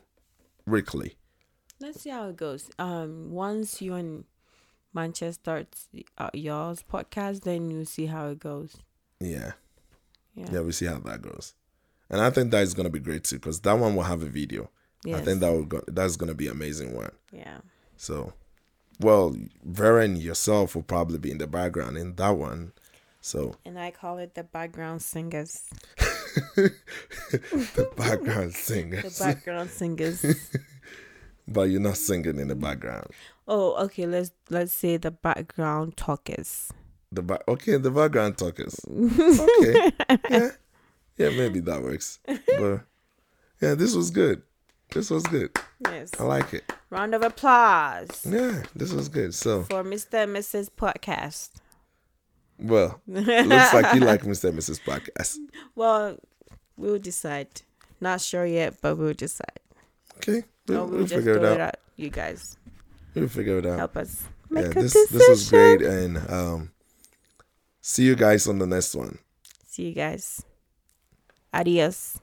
weekly. 0.67 1.15
Let's 1.79 2.01
see 2.01 2.09
how 2.09 2.27
it 2.27 2.35
goes. 2.37 2.69
Um, 2.77 3.31
once 3.31 3.81
you 3.81 3.93
and 3.93 4.25
Manchester 4.93 5.33
starts 5.41 5.87
uh, 6.17 6.29
y'all's 6.33 6.83
podcast, 6.83 7.41
then 7.43 7.71
you 7.71 7.85
see 7.85 8.07
how 8.07 8.27
it 8.27 8.39
goes. 8.39 8.75
Yeah. 9.19 9.53
Yeah. 10.35 10.47
Yeah, 10.51 10.61
we 10.61 10.73
see 10.73 10.85
how 10.85 10.99
that 10.99 11.21
goes. 11.21 11.53
And 12.09 12.21
I 12.21 12.29
think 12.29 12.51
that 12.51 12.63
is 12.63 12.73
going 12.73 12.85
to 12.85 12.91
be 12.91 12.99
great 12.99 13.23
too 13.23 13.37
because 13.37 13.61
that 13.61 13.79
one 13.79 13.95
will 13.95 14.03
have 14.03 14.21
a 14.21 14.27
video. 14.27 14.69
I 15.07 15.21
think 15.21 15.39
that 15.41 15.51
will 15.51 15.65
go, 15.65 15.83
that's 15.87 16.15
going 16.15 16.29
to 16.29 16.35
be 16.35 16.47
amazing 16.47 16.95
one. 16.95 17.11
Yeah. 17.31 17.59
So, 17.95 18.33
well, 18.99 19.35
and 19.63 20.17
yourself 20.17 20.75
will 20.75 20.83
probably 20.83 21.17
be 21.17 21.31
in 21.31 21.37
the 21.37 21.47
background 21.47 21.97
in 21.97 22.15
that 22.15 22.31
one. 22.37 22.73
So, 23.21 23.55
And 23.65 23.79
I 23.79 23.89
call 23.91 24.19
it 24.19 24.35
the 24.35 24.43
background 24.43 25.01
singers. 25.01 25.63
the 26.55 27.89
background 27.97 28.53
singers. 28.55 29.17
The 29.17 29.23
background 29.23 29.69
singers. 29.71 30.23
but 31.47 31.63
you're 31.63 31.81
not 31.81 31.97
singing 31.97 32.39
in 32.39 32.47
the 32.49 32.55
background. 32.55 33.07
oh, 33.47 33.73
okay. 33.85 34.05
Let's 34.05 34.31
let's 34.49 34.73
say 34.73 34.97
the 34.97 35.11
background 35.11 35.97
talkers. 35.97 36.71
The 37.11 37.23
back, 37.23 37.41
okay, 37.47 37.77
the 37.77 37.91
background 37.91 38.37
talkers. 38.37 38.79
Okay, 38.87 39.91
yeah, 40.29 40.49
yeah, 41.17 41.29
maybe 41.29 41.61
that 41.61 41.81
works. 41.81 42.19
But 42.25 42.81
yeah, 43.61 43.73
this 43.73 43.95
was 43.95 44.11
good. 44.11 44.43
This 44.95 45.09
was 45.11 45.23
good. 45.23 45.51
Yes. 45.83 46.09
I 46.19 46.23
like 46.23 46.53
it. 46.53 46.63
Round 46.89 47.13
of 47.13 47.21
applause 47.21 48.25
Yeah, 48.25 48.63
this 48.75 48.91
was 48.93 49.09
good. 49.09 49.33
So, 49.35 49.63
for 49.63 49.83
Mr. 49.83 50.23
and 50.23 50.35
Mrs. 50.35 50.69
Podcast. 50.71 51.49
well, 52.57 53.01
looks 53.05 53.73
like 53.73 53.93
you 53.93 53.99
like 54.01 54.21
Mr. 54.23 54.49
and 54.49 54.57
Mrs. 54.57 54.79
Podcast. 54.81 55.37
Well, 55.75 56.17
we'll 56.77 56.99
decide. 56.99 57.49
Not 57.99 58.21
sure 58.21 58.45
yet, 58.45 58.75
but 58.81 58.95
we'll 58.97 59.13
decide. 59.13 59.59
Okay, 60.17 60.43
we'll, 60.67 60.87
we'll, 60.87 60.99
we'll 60.99 61.07
figure 61.07 61.35
it 61.35 61.43
it 61.43 61.45
out. 61.45 61.59
out. 61.59 61.75
You 61.97 62.09
guys 62.09 62.57
We'll 63.13 63.27
figure 63.27 63.57
it 63.59 63.65
out. 63.65 63.77
help 63.79 63.97
us 63.97 64.23
Yeah, 64.49 64.61
make 64.61 64.75
a 64.75 64.81
this 64.81 64.93
decision. 64.93 65.17
this 65.17 65.29
was 65.29 65.49
great, 65.49 65.81
and 65.81 66.17
um, 66.31 66.71
see 67.81 68.03
you 68.05 68.15
guys 68.15 68.47
on 68.47 68.59
the 68.59 68.67
next 68.67 68.95
one. 68.95 69.19
See 69.67 69.87
you 69.89 69.93
guys. 69.93 70.43
Adios. 71.53 72.19